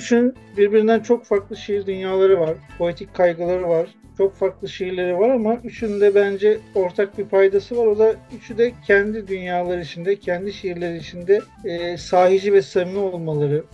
üçün 0.00 0.34
birbirinden 0.56 1.00
çok 1.00 1.24
farklı 1.24 1.56
şiir 1.56 1.86
dünyaları 1.86 2.40
var. 2.40 2.54
Poetik 2.78 3.14
kaygıları 3.14 3.68
var. 3.68 3.86
Çok 4.18 4.34
farklı 4.34 4.68
şiirleri 4.68 5.18
var 5.18 5.28
ama 5.28 5.54
üçünde 5.64 6.14
bence 6.14 6.58
ortak 6.74 7.18
bir 7.18 7.24
paydası 7.24 7.76
var. 7.76 7.86
O 7.86 7.98
da 7.98 8.14
üçü 8.36 8.58
de 8.58 8.72
kendi 8.86 9.28
dünyaları 9.28 9.80
içinde, 9.80 10.16
kendi 10.16 10.52
şiirleri 10.52 10.96
içinde 10.96 11.40
e, 11.64 11.96
sahici 11.96 12.52
ve 12.52 12.62
samimi 12.62 12.98
olmaları. 12.98 13.64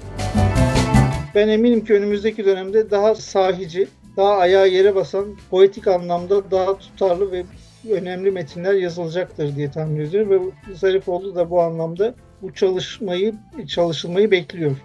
Ben 1.35 1.49
eminim 1.49 1.85
ki 1.85 1.95
önümüzdeki 1.95 2.45
dönemde 2.45 2.91
daha 2.91 3.15
sahici, 3.15 3.89
daha 4.17 4.37
ayağa 4.37 4.67
yere 4.67 4.95
basan, 4.95 5.25
poetik 5.51 5.89
anlamda 5.89 6.51
daha 6.51 6.79
tutarlı 6.79 7.33
ve 7.33 7.43
önemli 7.91 8.31
metinler 8.31 8.75
yazılacaktır 8.75 9.57
diye 9.57 9.71
tahmin 9.71 10.01
ediyorum 10.01 10.31
ve 10.31 10.75
Zarifoğlu 10.75 11.35
da 11.35 11.51
bu 11.51 11.63
anlamda 11.63 12.15
bu 12.43 12.55
çalışmayı 12.55 13.35
çalışılmayı 13.69 14.31
bekliyor. 14.31 14.77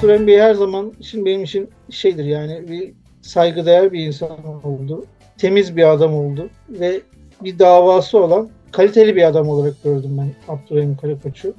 Turan 0.00 0.26
Bey 0.26 0.38
her 0.38 0.54
zaman 0.54 0.92
için 1.00 1.24
benim 1.24 1.44
için 1.44 1.70
şeydir 1.90 2.24
yani 2.24 2.68
bir 2.68 2.92
saygıdeğer 3.22 3.92
bir 3.92 4.06
insan 4.06 4.64
oldu. 4.64 5.04
Temiz 5.38 5.76
bir 5.76 5.92
adam 5.92 6.14
oldu 6.14 6.48
ve 6.68 7.00
bir 7.40 7.58
davası 7.58 8.18
olan 8.18 8.48
kaliteli 8.72 9.16
bir 9.16 9.22
adam 9.22 9.48
olarak 9.48 9.82
gördüm 9.84 10.10
ben 10.18 10.54
Abdurrahim 10.54 10.96
Karakoç'u. 10.96 11.54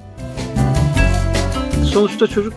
Sonuçta 1.86 2.27
çocuk 2.27 2.54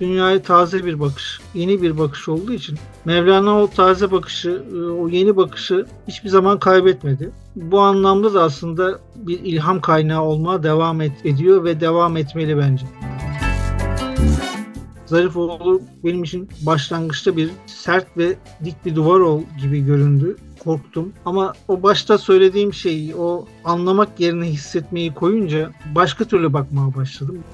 dünyaya 0.00 0.42
taze 0.42 0.84
bir 0.84 1.00
bakış, 1.00 1.40
yeni 1.54 1.82
bir 1.82 1.98
bakış 1.98 2.28
olduğu 2.28 2.52
için 2.52 2.78
Mevlana 3.04 3.62
o 3.62 3.66
taze 3.70 4.10
bakışı, 4.10 4.62
o 5.00 5.08
yeni 5.08 5.36
bakışı 5.36 5.86
hiçbir 6.08 6.28
zaman 6.28 6.58
kaybetmedi. 6.58 7.30
Bu 7.56 7.80
anlamda 7.80 8.34
da 8.34 8.42
aslında 8.42 8.98
bir 9.16 9.40
ilham 9.40 9.80
kaynağı 9.80 10.22
olmaya 10.22 10.62
devam 10.62 11.00
ediyor 11.00 11.64
ve 11.64 11.80
devam 11.80 12.16
etmeli 12.16 12.58
bence. 12.58 12.86
Zarifoğlu 15.08 15.80
benim 16.04 16.24
için 16.24 16.48
başlangıçta 16.66 17.36
bir 17.36 17.50
sert 17.66 18.16
ve 18.16 18.36
dik 18.64 18.84
bir 18.84 18.94
duvar 18.94 19.20
ol 19.20 19.42
gibi 19.60 19.84
göründü. 19.84 20.36
Korktum 20.58 21.12
ama 21.24 21.52
o 21.68 21.82
başta 21.82 22.18
söylediğim 22.18 22.74
şeyi 22.74 23.14
o 23.14 23.46
anlamak 23.64 24.20
yerine 24.20 24.46
hissetmeyi 24.46 25.14
koyunca 25.14 25.70
başka 25.94 26.24
türlü 26.24 26.52
bakmaya 26.52 26.94
başladım. 26.94 27.44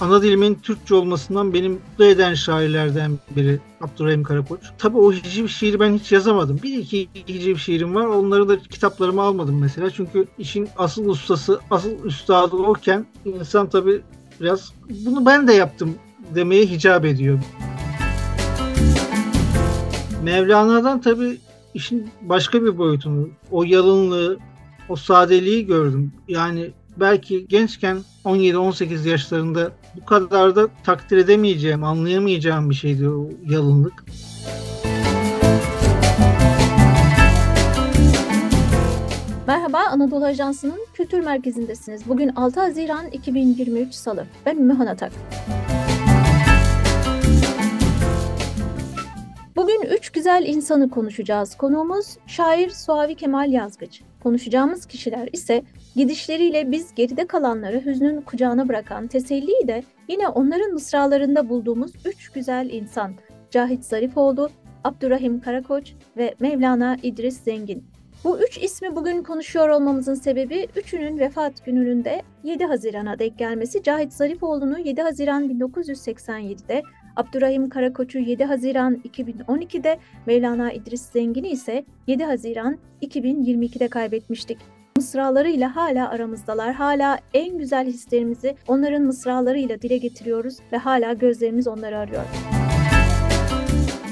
Ana 0.00 0.22
dilimin 0.22 0.54
Türkçe 0.54 0.94
olmasından 0.94 1.54
benim 1.54 1.72
mutlu 1.72 2.04
eden 2.04 2.34
şairlerden 2.34 3.18
biri 3.36 3.60
Abdurrahim 3.80 4.22
Karakoç. 4.22 4.60
Tabi 4.78 4.98
o 4.98 5.12
hiciv 5.12 5.48
şiiri 5.48 5.80
ben 5.80 5.94
hiç 5.94 6.12
yazamadım. 6.12 6.60
Bir 6.62 6.78
iki 6.78 7.08
hiciv 7.28 7.56
şiirim 7.56 7.94
var. 7.94 8.06
Onları 8.06 8.48
da 8.48 8.58
kitaplarıma 8.58 9.22
almadım 9.22 9.60
mesela. 9.60 9.90
Çünkü 9.90 10.26
işin 10.38 10.68
asıl 10.76 11.08
ustası, 11.08 11.60
asıl 11.70 12.04
üstadı 12.04 12.56
oken 12.56 13.06
insan 13.24 13.68
tabi 13.68 14.02
biraz 14.40 14.72
bunu 14.88 15.26
ben 15.26 15.48
de 15.48 15.52
yaptım 15.52 15.94
demeye 16.34 16.66
hicap 16.66 17.04
ediyor. 17.04 17.38
Mevlana'dan 20.22 21.00
tabii 21.00 21.38
işin 21.74 22.10
başka 22.22 22.62
bir 22.62 22.78
boyutunu, 22.78 23.28
o 23.50 23.64
yalınlığı, 23.64 24.38
o 24.88 24.96
sadeliği 24.96 25.66
gördüm. 25.66 26.12
Yani 26.28 26.70
belki 26.96 27.48
gençken 27.48 27.98
17-18 28.24 29.08
yaşlarında 29.08 29.72
bu 30.00 30.04
kadar 30.04 30.56
da 30.56 30.68
takdir 30.84 31.16
edemeyeceğim, 31.16 31.84
anlayamayacağım 31.84 32.70
bir 32.70 32.74
şeydi 32.74 33.08
o 33.08 33.28
yalınlık. 33.48 34.04
Merhaba 39.50 39.78
Anadolu 39.78 40.24
Ajansı'nın 40.24 40.86
Kültür 40.94 41.20
Merkezi'ndesiniz. 41.20 42.08
Bugün 42.08 42.28
6 42.28 42.60
Haziran 42.60 43.06
2023 43.06 43.94
Salı. 43.94 44.26
Ben 44.46 44.56
Ümmü 44.56 44.72
Hanatak. 44.72 45.12
Bugün 49.56 49.82
üç 49.82 50.10
güzel 50.10 50.44
insanı 50.46 50.90
konuşacağız. 50.90 51.56
Konuğumuz 51.56 52.16
şair 52.26 52.70
Suavi 52.70 53.14
Kemal 53.14 53.52
Yazgıç. 53.52 54.02
Konuşacağımız 54.22 54.86
kişiler 54.86 55.28
ise 55.32 55.62
gidişleriyle 55.96 56.72
biz 56.72 56.94
geride 56.94 57.26
kalanları 57.26 57.84
hüznün 57.84 58.20
kucağına 58.20 58.68
bırakan 58.68 59.06
teselliyi 59.06 59.68
de 59.68 59.82
yine 60.08 60.28
onların 60.28 60.72
mısralarında 60.72 61.48
bulduğumuz 61.48 61.92
üç 62.04 62.28
güzel 62.28 62.70
insan. 62.72 63.12
Cahit 63.50 63.84
Zarifoğlu, 63.84 64.50
Abdurrahim 64.84 65.40
Karakoç 65.40 65.92
ve 66.16 66.34
Mevlana 66.40 66.96
İdris 67.02 67.40
Zengin. 67.40 67.99
Bu 68.24 68.38
üç 68.38 68.58
ismi 68.58 68.96
bugün 68.96 69.22
konuşuyor 69.22 69.68
olmamızın 69.68 70.14
sebebi 70.14 70.68
üçünün 70.76 71.18
vefat 71.18 71.64
gününün 71.64 72.04
de 72.04 72.22
7 72.44 72.64
Haziran'a 72.64 73.18
denk 73.18 73.38
gelmesi. 73.38 73.82
Cahit 73.82 74.12
Zarifoğlu'nu 74.12 74.78
7 74.78 75.02
Haziran 75.02 75.48
1987'de, 75.48 76.82
Abdurrahim 77.16 77.68
Karakoç'u 77.68 78.18
7 78.18 78.44
Haziran 78.44 78.94
2012'de, 78.94 79.98
Mevlana 80.26 80.72
İdris 80.72 81.02
Zengin'i 81.02 81.48
ise 81.48 81.84
7 82.06 82.24
Haziran 82.24 82.78
2022'de 83.02 83.88
kaybetmiştik. 83.88 84.58
Mısralarıyla 84.96 85.76
hala 85.76 86.10
aramızdalar. 86.10 86.74
Hala 86.74 87.18
en 87.34 87.58
güzel 87.58 87.86
hislerimizi 87.86 88.56
onların 88.68 89.02
mısralarıyla 89.02 89.82
dile 89.82 89.96
getiriyoruz 89.96 90.56
ve 90.72 90.76
hala 90.76 91.12
gözlerimiz 91.12 91.68
onları 91.68 91.98
arıyor. 91.98 92.24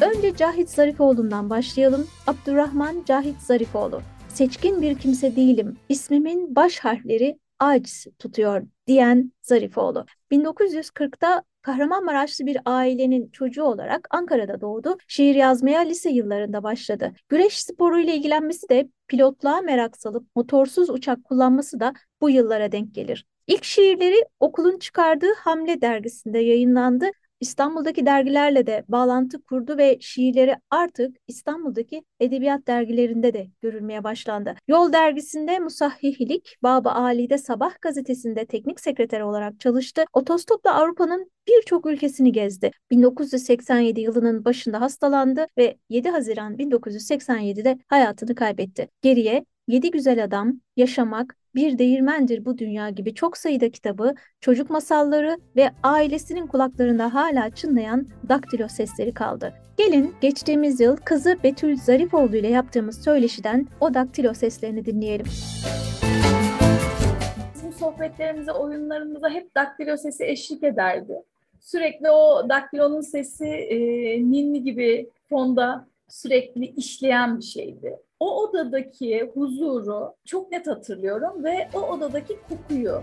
Önce 0.01 0.37
Cahit 0.37 0.71
Zarifoğlu'ndan 0.71 1.51
başlayalım. 1.51 2.07
Abdurrahman 2.27 3.05
Cahit 3.07 3.41
Zarifoğlu. 3.41 4.03
Seçkin 4.29 4.83
bir 4.83 4.99
kimse 4.99 5.37
değilim. 5.37 5.77
İsmimin 5.89 6.57
baş 6.57 6.79
harfleri 6.79 7.39
aciz 7.59 8.07
tutuyor 8.19 8.63
diyen 8.87 9.33
Zarifoğlu. 9.43 10.07
1940'ta 10.31 11.43
Kahramanmaraşlı 11.63 12.47
bir 12.47 12.59
ailenin 12.65 13.31
çocuğu 13.31 13.63
olarak 13.63 14.09
Ankara'da 14.11 14.61
doğdu. 14.61 14.97
Şiir 15.09 15.35
yazmaya 15.35 15.81
lise 15.81 16.11
yıllarında 16.11 16.63
başladı. 16.63 17.13
Güreş 17.29 17.63
sporuyla 17.63 18.13
ilgilenmesi 18.15 18.69
de 18.69 18.89
pilotluğa 19.09 19.61
merak 19.61 19.97
salıp 19.97 20.27
motorsuz 20.37 20.91
uçak 20.91 21.25
kullanması 21.25 21.81
da 21.81 21.93
bu 22.21 22.31
yıllara 22.31 22.73
denk 22.73 22.95
gelir. 22.95 23.27
İlk 23.47 23.65
şiirleri 23.65 24.25
okulun 24.41 24.79
çıkardığı 24.79 25.35
Hamle 25.39 25.81
dergisinde 25.81 26.39
yayınlandı 26.39 27.07
İstanbul'daki 27.41 28.07
dergilerle 28.07 28.67
de 28.67 28.85
bağlantı 28.89 29.43
kurdu 29.43 29.79
ve 29.79 29.99
şiirleri 30.01 30.57
artık 30.71 31.17
İstanbul'daki 31.29 32.05
edebiyat 32.21 32.67
dergilerinde 32.67 33.35
de 33.35 33.47
görülmeye 33.63 34.05
başlandı. 34.05 34.55
Yol 34.69 34.93
dergisinde 34.93 35.59
musahhihilik, 35.59 36.57
Baba 36.63 36.91
Ali'de 36.91 37.39
Sabah 37.39 37.81
gazetesinde 37.81 38.47
teknik 38.47 38.81
sekreter 38.81 39.21
olarak 39.21 39.61
çalıştı. 39.61 40.05
Otostopla 40.13 40.75
Avrupa'nın 40.75 41.31
birçok 41.49 41.87
ülkesini 41.87 42.33
gezdi. 42.33 42.71
1987 42.91 44.01
yılının 44.01 44.45
başında 44.45 44.81
hastalandı 44.81 45.47
ve 45.59 45.79
7 45.89 46.09
Haziran 46.09 46.57
1987'de 46.57 47.79
hayatını 47.89 48.35
kaybetti. 48.35 48.89
Geriye 49.03 49.45
Yedi 49.69 49.91
Güzel 49.91 50.25
Adam, 50.25 50.61
Yaşamak, 50.77 51.37
Bir 51.55 51.79
Değirmendir 51.79 52.45
Bu 52.45 52.59
Dünya 52.59 52.91
gibi 52.91 53.15
çok 53.15 53.37
sayıda 53.37 53.71
kitabı, 53.71 54.15
çocuk 54.41 54.71
masalları 54.71 55.39
ve 55.57 55.71
ailesinin 55.83 56.47
kulaklarında 56.47 57.15
hala 57.15 57.51
çınlayan 57.51 58.07
daktilo 58.29 58.69
sesleri 58.69 59.15
kaldı. 59.15 59.55
Gelin 59.77 60.15
geçtiğimiz 60.21 60.81
yıl 60.81 60.97
kızı 60.97 61.37
Betül 61.45 61.77
Zarifoğlu 61.77 62.37
ile 62.37 62.49
yaptığımız 62.49 63.05
söyleşiden 63.05 63.67
o 63.81 63.95
daktilo 63.95 64.35
seslerini 64.35 64.85
dinleyelim. 64.85 65.27
Bizim 67.55 67.73
sohbetlerimize, 67.73 68.53
oyunlarımıza 68.53 69.31
hep 69.31 69.55
daktilo 69.55 69.97
sesi 69.97 70.25
eşlik 70.25 70.63
ederdi. 70.63 71.23
Sürekli 71.61 72.11
o 72.11 72.49
daktilonun 72.49 73.01
sesi 73.01 73.47
e, 73.47 73.79
ninni 74.19 74.63
gibi 74.63 75.11
fonda 75.31 75.89
sürekli 76.09 76.67
işleyen 76.67 77.39
bir 77.39 77.45
şeydi 77.45 77.97
o 78.21 78.43
odadaki 78.43 79.31
huzuru 79.35 80.15
çok 80.25 80.51
net 80.51 80.67
hatırlıyorum 80.67 81.45
ve 81.45 81.69
o 81.75 81.79
odadaki 81.79 82.39
kokuyu 82.49 83.03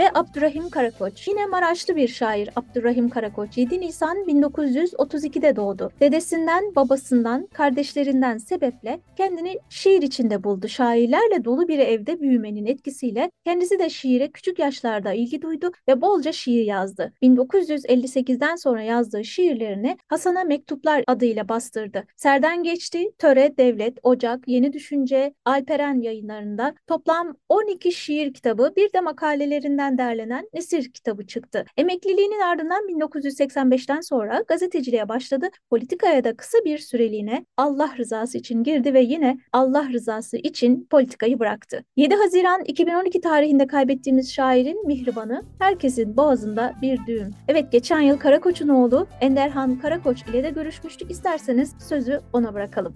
ve 0.00 0.10
Abdurrahim 0.14 0.70
Karakoç. 0.70 1.28
Yine 1.28 1.46
Maraşlı 1.46 1.96
bir 1.96 2.08
şair 2.08 2.50
Abdurrahim 2.56 3.10
Karakoç 3.10 3.58
7 3.58 3.80
Nisan 3.80 4.16
1932'de 4.16 5.56
doğdu. 5.56 5.92
Dedesinden, 6.00 6.74
babasından, 6.74 7.46
kardeşlerinden 7.46 8.38
sebeple 8.38 9.00
kendini 9.16 9.58
şiir 9.68 10.02
içinde 10.02 10.44
buldu. 10.44 10.68
Şairlerle 10.68 11.44
dolu 11.44 11.68
bir 11.68 11.78
evde 11.78 12.20
büyümenin 12.20 12.66
etkisiyle 12.66 13.30
kendisi 13.44 13.78
de 13.78 13.90
şiire 13.90 14.30
küçük 14.30 14.58
yaşlarda 14.58 15.12
ilgi 15.12 15.42
duydu 15.42 15.72
ve 15.88 16.00
bolca 16.00 16.32
şiir 16.32 16.64
yazdı. 16.64 17.12
1958'den 17.22 18.56
sonra 18.56 18.82
yazdığı 18.82 19.24
şiirlerini 19.24 19.96
Hasan'a 20.08 20.44
Mektuplar 20.44 21.04
adıyla 21.06 21.48
bastırdı. 21.48 22.04
Serden 22.16 22.62
geçti, 22.62 23.10
Töre, 23.18 23.56
Devlet, 23.56 23.98
Ocak, 24.02 24.48
Yeni 24.48 24.72
Düşünce, 24.72 25.34
Alperen 25.44 26.00
yayınlarında 26.00 26.74
toplam 26.86 27.36
12 27.48 27.92
şiir 27.92 28.32
kitabı 28.32 28.72
bir 28.76 28.92
de 28.92 29.00
makalelerinden 29.00 29.89
yeniden 29.90 29.98
derlenen 29.98 30.48
Nesir 30.54 30.92
kitabı 30.92 31.26
çıktı. 31.26 31.64
Emekliliğinin 31.76 32.40
ardından 32.40 32.84
1985'ten 32.88 34.00
sonra 34.00 34.44
gazeteciliğe 34.48 35.08
başladı. 35.08 35.48
Politikaya 35.70 36.24
da 36.24 36.36
kısa 36.36 36.58
bir 36.64 36.78
süreliğine 36.78 37.46
Allah 37.56 37.90
rızası 37.98 38.38
için 38.38 38.62
girdi 38.62 38.94
ve 38.94 39.00
yine 39.00 39.38
Allah 39.52 39.88
rızası 39.92 40.36
için 40.36 40.86
politikayı 40.90 41.38
bıraktı. 41.38 41.84
7 41.96 42.14
Haziran 42.14 42.64
2012 42.64 43.20
tarihinde 43.20 43.66
kaybettiğimiz 43.66 44.32
şairin 44.32 44.86
Mihriban'ı 44.86 45.42
herkesin 45.58 46.16
boğazında 46.16 46.72
bir 46.82 47.06
düğüm. 47.06 47.30
Evet 47.48 47.72
geçen 47.72 48.00
yıl 48.00 48.18
Karakoç'un 48.18 48.68
oğlu 48.68 49.06
Enderhan 49.20 49.78
Karakoç 49.78 50.22
ile 50.22 50.44
de 50.44 50.50
görüşmüştük. 50.50 51.10
İsterseniz 51.10 51.74
sözü 51.88 52.20
ona 52.32 52.54
bırakalım. 52.54 52.94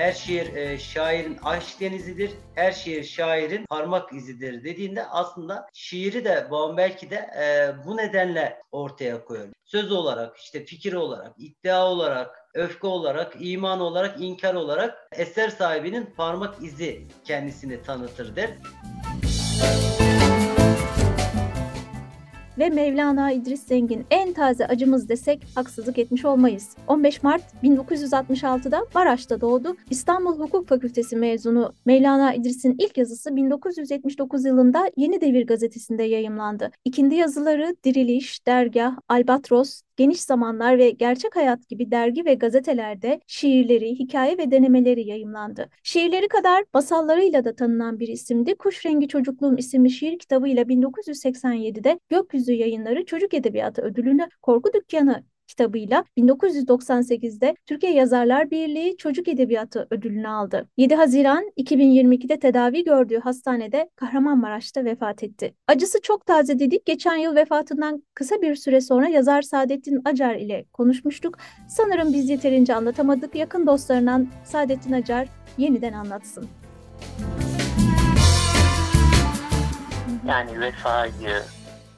Her 0.00 0.12
şiir 0.12 0.54
e, 0.54 0.78
şairin 0.78 1.38
aşk 1.42 1.80
denizidir, 1.80 2.30
her 2.54 2.72
şiir 2.72 3.04
şairin 3.04 3.64
parmak 3.66 4.12
izidir 4.12 4.64
dediğinde 4.64 5.06
aslında 5.06 5.68
şiiri 5.72 6.24
de 6.24 6.46
babam 6.50 6.76
belki 6.76 7.10
de 7.10 7.16
e, 7.16 7.72
bu 7.86 7.96
nedenle 7.96 8.62
ortaya 8.72 9.24
koyuyor. 9.24 9.48
Söz 9.64 9.92
olarak, 9.92 10.36
işte 10.36 10.64
fikir 10.64 10.92
olarak, 10.92 11.34
iddia 11.38 11.86
olarak, 11.86 12.36
öfke 12.54 12.86
olarak, 12.86 13.36
iman 13.40 13.80
olarak, 13.80 14.20
inkar 14.20 14.54
olarak 14.54 15.08
eser 15.12 15.48
sahibinin 15.48 16.14
parmak 16.16 16.62
izi 16.62 17.06
kendisini 17.24 17.82
tanıtır 17.82 18.36
der. 18.36 18.50
Ve 22.58 22.70
Mevlana 22.70 23.32
İdris 23.32 23.62
Zengin 23.62 24.06
en 24.10 24.32
taze 24.32 24.66
acımız 24.66 25.08
desek 25.08 25.46
haksızlık 25.54 25.98
etmiş 25.98 26.24
olmayız. 26.24 26.76
15 26.86 27.22
Mart 27.22 27.42
1966'da 27.62 28.86
Maraş'ta 28.94 29.40
doğdu. 29.40 29.76
İstanbul 29.90 30.38
Hukuk 30.38 30.68
Fakültesi 30.68 31.16
mezunu 31.16 31.72
Mevlana 31.86 32.34
İdris'in 32.34 32.76
ilk 32.78 32.98
yazısı 32.98 33.36
1979 33.36 34.44
yılında 34.44 34.90
Yeni 34.96 35.20
Devir 35.20 35.46
gazetesinde 35.46 36.02
yayımlandı. 36.02 36.70
İkindi 36.84 37.14
yazıları 37.14 37.76
Diriliş, 37.84 38.46
Dergah, 38.46 38.96
Albatros, 39.08 39.82
Geniş 40.00 40.20
Zamanlar 40.20 40.78
ve 40.78 40.90
Gerçek 40.90 41.36
Hayat 41.36 41.68
gibi 41.68 41.90
dergi 41.90 42.24
ve 42.24 42.34
gazetelerde 42.34 43.20
şiirleri, 43.26 43.90
hikaye 43.90 44.38
ve 44.38 44.50
denemeleri 44.50 45.08
yayımlandı. 45.08 45.70
Şiirleri 45.82 46.28
kadar 46.28 46.64
masallarıyla 46.74 47.44
da 47.44 47.54
tanınan 47.54 48.00
bir 48.00 48.08
isimdi. 48.08 48.54
Kuş 48.54 48.86
Rengi 48.86 49.08
Çocukluğum 49.08 49.56
isimli 49.56 49.90
şiir 49.90 50.18
kitabıyla 50.18 50.62
1987'de 50.62 52.00
Gökyüzü 52.08 52.52
Yayınları 52.52 53.04
Çocuk 53.04 53.34
Edebiyatı 53.34 53.82
Ödülünü, 53.82 54.28
Korku 54.42 54.72
Dükkanı 54.72 55.24
kitabıyla 55.50 56.04
1998'de 56.18 57.54
Türkiye 57.66 57.92
Yazarlar 57.92 58.50
Birliği 58.50 58.96
Çocuk 58.96 59.28
Edebiyatı 59.28 59.86
ödülünü 59.90 60.28
aldı. 60.28 60.68
7 60.76 60.94
Haziran 60.94 61.44
2022'de 61.58 62.38
tedavi 62.38 62.84
gördüğü 62.84 63.18
hastanede 63.18 63.90
Kahramanmaraş'ta 63.96 64.84
vefat 64.84 65.22
etti. 65.22 65.54
Acısı 65.68 66.00
çok 66.02 66.26
taze 66.26 66.58
dedik. 66.58 66.86
Geçen 66.86 67.16
yıl 67.16 67.36
vefatından 67.36 68.02
kısa 68.14 68.42
bir 68.42 68.54
süre 68.54 68.80
sonra 68.80 69.08
yazar 69.08 69.42
Saadettin 69.42 70.02
Acar 70.04 70.34
ile 70.34 70.64
konuşmuştuk. 70.72 71.38
Sanırım 71.68 72.12
biz 72.12 72.30
yeterince 72.30 72.74
anlatamadık. 72.74 73.34
Yakın 73.34 73.66
dostlarından 73.66 74.28
Saadettin 74.44 74.92
Acar 74.92 75.28
yeniden 75.58 75.92
anlatsın. 75.92 76.48
Yani 80.28 80.60
vefayı, 80.60 81.42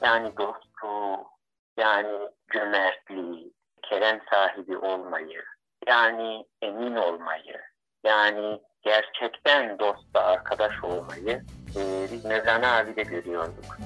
yani 0.02 0.28
dostluğu, 0.38 1.24
yani 1.78 2.18
cömertliği, 2.52 3.52
kerem 3.82 4.20
sahibi 4.30 4.76
olmayı, 4.76 5.42
yani 5.86 6.46
emin 6.62 6.96
olmayı, 6.96 7.60
yani 8.04 8.60
gerçekten 8.82 9.78
dostla 9.78 10.20
arkadaş 10.20 10.84
olmayı 10.84 11.42
e, 11.76 12.06
biz 12.12 12.24
Mevlana 12.24 12.76
abi 12.76 12.96
de 12.96 13.02
görüyorduk. 13.02 13.78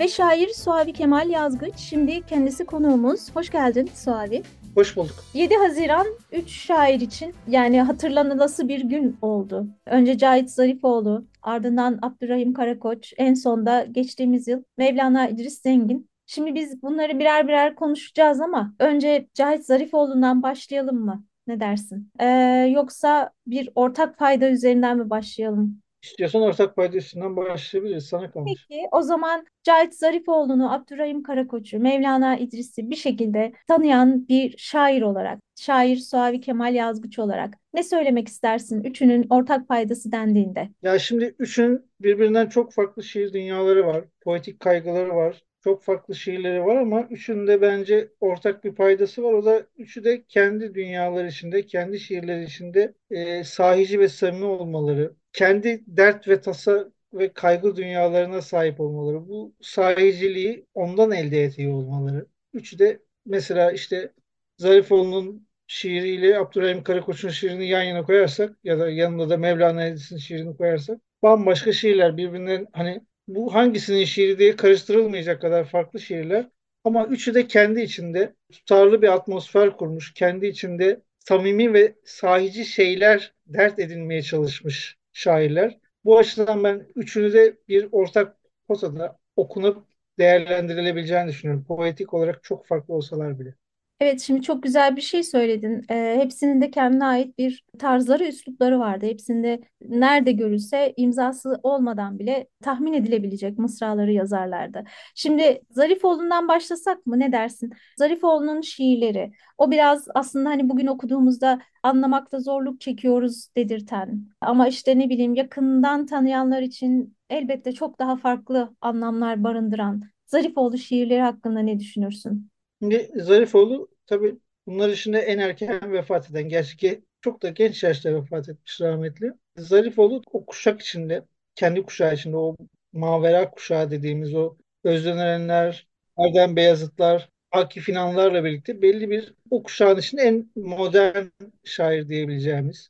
Ve 0.00 0.08
şair 0.08 0.48
Suavi 0.48 0.92
Kemal 0.92 1.30
Yazgıç. 1.30 1.76
Şimdi 1.76 2.26
kendisi 2.26 2.66
konuğumuz. 2.66 3.36
Hoş 3.36 3.50
geldin 3.50 3.90
Suavi. 3.94 4.42
Hoş 4.74 4.96
bulduk. 4.96 5.14
7 5.34 5.54
Haziran 5.54 6.06
3 6.32 6.50
şair 6.50 7.00
için 7.00 7.34
yani 7.48 7.82
hatırlanılası 7.82 8.68
bir 8.68 8.80
gün 8.80 9.16
oldu. 9.22 9.66
Önce 9.86 10.18
Cahit 10.18 10.50
Zarifoğlu, 10.50 11.26
ardından 11.42 11.98
Abdurrahim 12.02 12.52
Karakoç, 12.52 13.12
en 13.16 13.34
sonda 13.34 13.84
geçtiğimiz 13.84 14.48
yıl 14.48 14.62
Mevlana 14.76 15.28
İdris 15.28 15.62
Zengin. 15.62 16.08
Şimdi 16.26 16.54
biz 16.54 16.82
bunları 16.82 17.18
birer 17.18 17.48
birer 17.48 17.74
konuşacağız 17.74 18.40
ama 18.40 18.74
önce 18.78 19.28
Cahit 19.34 19.64
Zarifoğlu'ndan 19.64 20.42
başlayalım 20.42 21.04
mı? 21.04 21.24
Ne 21.46 21.60
dersin? 21.60 22.10
Ee, 22.20 22.26
yoksa 22.74 23.30
bir 23.46 23.70
ortak 23.74 24.18
fayda 24.18 24.50
üzerinden 24.50 24.98
mi 24.98 25.10
başlayalım? 25.10 25.82
İstiyorsan 26.02 26.42
ortak 26.42 26.76
payda 26.76 26.96
üstünden 26.96 27.36
başlayabiliriz. 27.36 28.06
Sana 28.06 28.30
kalmış. 28.30 28.66
Peki 28.68 28.82
o 28.92 29.02
zaman 29.02 29.46
Cahit 29.62 29.94
Zarifoğlu'nu, 29.94 30.72
Abdurrahim 30.72 31.22
Karakoç'u, 31.22 31.78
Mevlana 31.78 32.36
İdris'i 32.36 32.90
bir 32.90 32.96
şekilde 32.96 33.52
tanıyan 33.68 34.28
bir 34.28 34.54
şair 34.58 35.02
olarak, 35.02 35.38
şair 35.56 35.96
Suavi 35.96 36.40
Kemal 36.40 36.74
Yazgıç 36.74 37.18
olarak 37.18 37.54
ne 37.74 37.82
söylemek 37.82 38.28
istersin 38.28 38.84
üçünün 38.84 39.26
ortak 39.30 39.68
paydası 39.68 40.12
dendiğinde? 40.12 40.68
Ya 40.82 40.98
şimdi 40.98 41.34
üçün 41.38 41.86
birbirinden 42.00 42.46
çok 42.46 42.72
farklı 42.72 43.02
şiir 43.02 43.32
dünyaları 43.32 43.86
var. 43.86 44.04
Poetik 44.20 44.60
kaygıları 44.60 45.14
var. 45.16 45.44
Çok 45.64 45.82
farklı 45.82 46.14
şiirleri 46.14 46.64
var 46.64 46.76
ama 46.76 47.02
üçünde 47.02 47.60
bence 47.60 48.08
ortak 48.20 48.64
bir 48.64 48.74
paydası 48.74 49.22
var. 49.22 49.32
O 49.32 49.44
da 49.44 49.62
üçü 49.76 50.04
de 50.04 50.24
kendi 50.24 50.74
dünyaları 50.74 51.28
içinde, 51.28 51.66
kendi 51.66 52.00
şiirleri 52.00 52.44
içinde 52.44 52.94
e, 53.10 53.44
sahici 53.44 54.00
ve 54.00 54.08
samimi 54.08 54.44
olmaları, 54.44 55.14
kendi 55.32 55.84
dert 55.86 56.28
ve 56.28 56.40
tasa 56.40 56.92
ve 57.12 57.32
kaygı 57.32 57.76
dünyalarına 57.76 58.42
sahip 58.42 58.80
olmaları, 58.80 59.28
bu 59.28 59.54
sahiciliği 59.60 60.66
ondan 60.74 61.12
elde 61.12 61.44
ediyor 61.44 61.72
olmaları. 61.72 62.26
Üçü 62.54 62.78
de 62.78 63.00
mesela 63.26 63.72
işte 63.72 64.12
Zarifoğlu'nun 64.58 65.48
şiiriyle 65.66 66.38
Abdurrahim 66.38 66.82
Karakoç'un 66.82 67.28
şiirini 67.28 67.68
yan 67.68 67.82
yana 67.82 68.02
koyarsak 68.02 68.56
ya 68.64 68.78
da 68.78 68.90
yanında 68.90 69.30
da 69.30 69.36
Mevlana 69.36 69.84
Edis'in 69.86 70.16
şiirini 70.18 70.56
koyarsak 70.56 71.00
bambaşka 71.22 71.72
şiirler 71.72 72.16
birbirinden 72.16 72.66
hani 72.72 73.00
bu 73.28 73.54
hangisinin 73.54 74.04
şiiri 74.04 74.38
diye 74.38 74.56
karıştırılmayacak 74.56 75.42
kadar 75.42 75.64
farklı 75.64 76.00
şiirler. 76.00 76.48
Ama 76.84 77.06
üçü 77.06 77.34
de 77.34 77.46
kendi 77.46 77.80
içinde 77.80 78.34
tutarlı 78.52 79.02
bir 79.02 79.08
atmosfer 79.08 79.76
kurmuş, 79.76 80.14
kendi 80.14 80.46
içinde 80.46 81.02
samimi 81.18 81.72
ve 81.72 81.94
sahici 82.04 82.64
şeyler 82.64 83.34
dert 83.46 83.78
edinmeye 83.78 84.22
çalışmış 84.22 84.97
şairler. 85.18 85.78
Bu 86.04 86.18
açıdan 86.18 86.64
ben 86.64 86.86
üçünü 86.96 87.32
de 87.32 87.58
bir 87.68 87.88
ortak 87.92 88.36
potada 88.68 89.18
okunup 89.36 89.86
değerlendirilebileceğini 90.18 91.28
düşünüyorum. 91.28 91.64
Poetik 91.64 92.14
olarak 92.14 92.44
çok 92.44 92.66
farklı 92.66 92.94
olsalar 92.94 93.38
bile. 93.40 93.54
Evet, 94.00 94.20
şimdi 94.20 94.42
çok 94.42 94.62
güzel 94.62 94.96
bir 94.96 95.00
şey 95.00 95.22
söyledin. 95.22 95.84
Ee, 95.90 96.16
hepsinin 96.20 96.60
de 96.60 96.70
kendine 96.70 97.04
ait 97.04 97.38
bir 97.38 97.64
tarzları, 97.78 98.24
üslupları 98.24 98.78
vardı. 98.78 99.06
Hepsinde 99.06 99.60
nerede 99.82 100.32
görülse 100.32 100.94
imzası 100.96 101.60
olmadan 101.62 102.18
bile 102.18 102.46
tahmin 102.62 102.92
edilebilecek 102.92 103.58
mısraları 103.58 104.12
yazarlardı. 104.12 104.84
Şimdi 105.14 105.60
Zarifoğlu'ndan 105.70 106.48
başlasak 106.48 107.06
mı? 107.06 107.18
Ne 107.18 107.32
dersin? 107.32 107.72
Zarifoğlu'nun 107.98 108.60
şiirleri. 108.60 109.32
O 109.58 109.70
biraz 109.70 110.08
aslında 110.14 110.50
hani 110.50 110.68
bugün 110.68 110.86
okuduğumuzda 110.86 111.60
anlamakta 111.82 112.40
zorluk 112.40 112.80
çekiyoruz 112.80 113.48
dedirten. 113.56 114.26
Ama 114.40 114.68
işte 114.68 114.98
ne 114.98 115.08
bileyim 115.08 115.34
yakından 115.34 116.06
tanıyanlar 116.06 116.62
için 116.62 117.16
elbette 117.30 117.72
çok 117.72 117.98
daha 117.98 118.16
farklı 118.16 118.74
anlamlar 118.80 119.44
barındıran 119.44 120.02
Zarifoğlu 120.26 120.78
şiirleri 120.78 121.20
hakkında 121.20 121.60
ne 121.60 121.78
düşünürsün? 121.80 122.50
Şimdi 122.82 123.10
Zarifoğlu 123.16 123.88
tabii 124.06 124.36
bunlar 124.66 124.88
içinde 124.88 125.18
en 125.18 125.38
erken 125.38 125.92
vefat 125.92 126.30
eden, 126.30 126.48
gerçi 126.48 127.02
çok 127.20 127.42
da 127.42 127.48
genç 127.48 127.82
yaşta 127.82 128.14
vefat 128.14 128.48
etmiş 128.48 128.80
rahmetli. 128.80 129.32
Zarifoğlu 129.56 130.22
o 130.32 130.46
kuşak 130.46 130.80
içinde, 130.80 131.24
kendi 131.54 131.82
kuşağı 131.82 132.14
içinde 132.14 132.36
o 132.36 132.56
Mavera 132.92 133.50
kuşağı 133.50 133.90
dediğimiz 133.90 134.34
o 134.34 134.56
Özden 134.84 135.18
Erenler, 135.18 135.86
Erdem 136.18 136.56
Beyazıtlar, 136.56 137.28
Akif 137.50 137.88
İnanlarla 137.88 138.44
birlikte 138.44 138.82
belli 138.82 139.10
bir 139.10 139.34
o 139.50 139.62
kuşağın 139.62 139.98
içinde 139.98 140.22
en 140.22 140.50
modern 140.56 141.26
şair 141.64 142.08
diyebileceğimiz. 142.08 142.88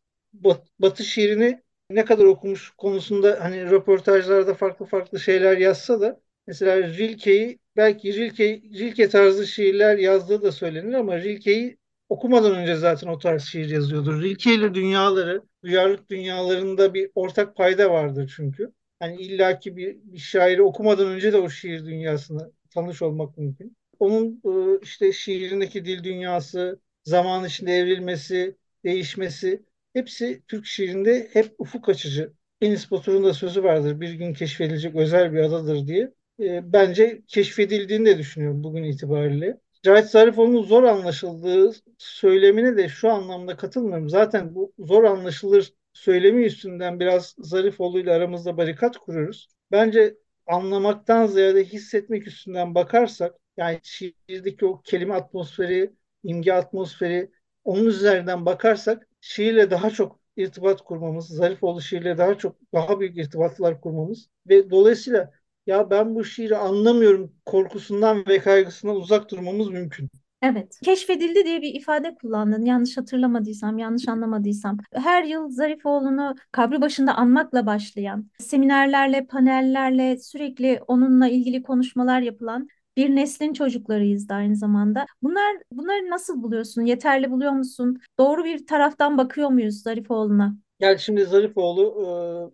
Batı 0.79 1.05
şiirini 1.05 1.63
ne 1.91 2.05
kadar 2.05 2.25
okumuş 2.25 2.71
konusunda 2.71 3.39
hani 3.41 3.71
röportajlarda 3.71 4.55
farklı 4.55 4.87
farklı 4.87 5.21
şeyler 5.21 5.59
yazsa 5.59 6.01
da 6.01 6.21
mesela 6.47 6.77
Rilke'yi 6.89 7.59
belki 7.79 8.15
Rilke, 8.15 8.63
Rilke 8.63 9.11
tarzı 9.11 9.49
şiirler 9.49 9.99
yazdığı 9.99 10.43
da 10.43 10.53
söylenir 10.53 10.95
ama 10.95 11.19
Rilke'yi 11.19 11.79
okumadan 12.11 12.57
önce 12.57 12.77
zaten 12.77 13.09
o 13.09 13.19
tarz 13.19 13.45
şiir 13.45 13.71
yazıyordur. 13.71 14.23
Rilke 14.23 14.55
ile 14.55 14.75
dünyaları, 14.75 15.43
duyarlılık 15.65 16.11
dünyalarında 16.11 16.95
bir 16.95 17.11
ortak 17.15 17.57
payda 17.57 17.91
vardır 17.91 18.33
çünkü. 18.37 18.73
Hani 19.01 19.17
illaki 19.23 19.77
bir, 19.77 19.97
bir 20.05 20.19
şairi 20.19 20.63
okumadan 20.63 21.07
önce 21.09 21.33
de 21.33 21.39
o 21.39 21.51
şiir 21.51 21.87
dünyasına 21.87 22.51
tanış 22.75 23.03
olmak 23.03 23.39
mümkün. 23.39 23.77
Onun 24.01 24.43
e, 24.45 24.81
işte 24.83 25.13
şiirindeki 25.13 25.85
dil 25.85 26.05
dünyası, 26.05 26.81
zaman 27.05 27.45
içinde 27.45 27.73
evrilmesi, 27.73 28.57
değişmesi 28.85 29.63
hepsi 29.93 30.43
Türk 30.49 30.67
şiirinde 30.67 31.29
hep 31.33 31.55
ufuk 31.59 31.89
açıcı. 31.89 32.33
Enis 32.61 32.91
Batur'un 32.91 33.25
da 33.25 33.35
sözü 33.35 33.63
vardır. 33.65 34.01
Bir 34.01 34.13
gün 34.13 34.35
keşfedilecek 34.35 34.95
özel 34.97 35.33
bir 35.33 35.39
adadır 35.41 35.87
diye. 35.87 36.13
E, 36.41 36.73
bence 36.73 37.23
keşfedildiğini 37.27 38.07
de 38.07 38.19
düşünüyorum 38.19 38.65
bugün 38.65 38.83
itibariyle. 38.85 39.61
Cahit 39.83 40.07
Zarifoğlu'nun 40.07 40.63
zor 40.63 40.83
anlaşıldığı 40.83 41.73
söylemine 41.99 42.77
de 42.77 42.89
şu 42.89 43.11
anlamda 43.11 43.57
katılmıyorum. 43.57 44.09
Zaten 44.09 44.55
bu 44.55 44.73
zor 44.79 45.05
anlaşılır 45.05 45.75
söylemi 45.93 46.45
üstünden 46.45 47.01
biraz 47.01 47.35
Zarifoğlu 47.39 48.01
ile 48.01 48.13
aramızda 48.13 48.57
barikat 48.57 48.97
kuruyoruz. 48.99 49.49
Bence 49.71 50.17
anlamaktan 50.47 51.27
ziyade 51.27 51.65
hissetmek 51.65 52.27
üstünden 52.27 52.75
bakarsak 52.75 53.35
yani 53.57 53.81
şiirdeki 53.83 54.67
o 54.67 54.83
kelime 54.83 55.15
atmosferi, 55.15 55.93
imge 56.25 56.53
atmosferi 56.53 57.31
onun 57.65 57.87
üzerinden 57.87 58.47
bakarsak 58.47 59.09
şiirle 59.21 59.71
daha 59.71 59.91
çok 59.91 60.21
irtibat 60.37 60.81
kurmamız, 60.83 61.29
Zarifoğlu 61.29 61.81
şiirle 61.81 62.19
daha 62.19 62.39
çok 62.39 62.57
daha 62.75 63.01
büyük 63.01 63.17
irtibatlar 63.19 63.81
kurmamız 63.81 64.29
ve 64.49 64.71
dolayısıyla 64.71 65.38
ya 65.69 65.91
ben 65.91 66.15
bu 66.15 66.25
şiiri 66.25 66.57
anlamıyorum 66.57 67.33
korkusundan 67.47 68.25
ve 68.29 68.39
kaygısından 68.39 68.97
uzak 68.97 69.31
durmamız 69.31 69.69
mümkün. 69.71 70.11
Evet, 70.43 70.81
keşfedildi 70.85 71.45
diye 71.45 71.63
bir 71.63 71.75
ifade 71.75 72.15
kullandın. 72.15 72.65
Yanlış 72.65 72.97
hatırlamadıysam, 72.97 73.79
yanlış 73.79 74.09
anlamadıysam. 74.09 74.79
Her 74.93 75.25
yıl 75.25 75.49
Zarifoğlu'nu 75.49 76.35
kabri 76.53 76.81
başında 76.81 77.15
anmakla 77.15 77.67
başlayan, 77.67 78.31
seminerlerle, 78.39 79.27
panellerle 79.27 80.17
sürekli 80.17 80.81
onunla 80.87 81.29
ilgili 81.29 81.63
konuşmalar 81.63 82.21
yapılan 82.21 82.69
bir 82.97 83.17
neslin 83.17 83.53
çocuklarıyız 83.53 84.29
da 84.29 84.35
aynı 84.35 84.57
zamanda. 84.57 85.07
Bunlar 85.23 85.57
bunları 85.73 86.11
nasıl 86.11 86.43
buluyorsun? 86.43 86.83
Yeterli 86.83 87.31
buluyor 87.31 87.53
musun? 87.53 88.01
Doğru 88.19 88.45
bir 88.45 88.67
taraftan 88.67 89.19
bakıyor 89.19 89.49
muyuz 89.49 89.83
Zarifoğlu'na? 89.83 90.57
Yani 90.81 90.99
şimdi 90.99 91.25
Zarifoğlu 91.25 91.83
e, 92.03 92.09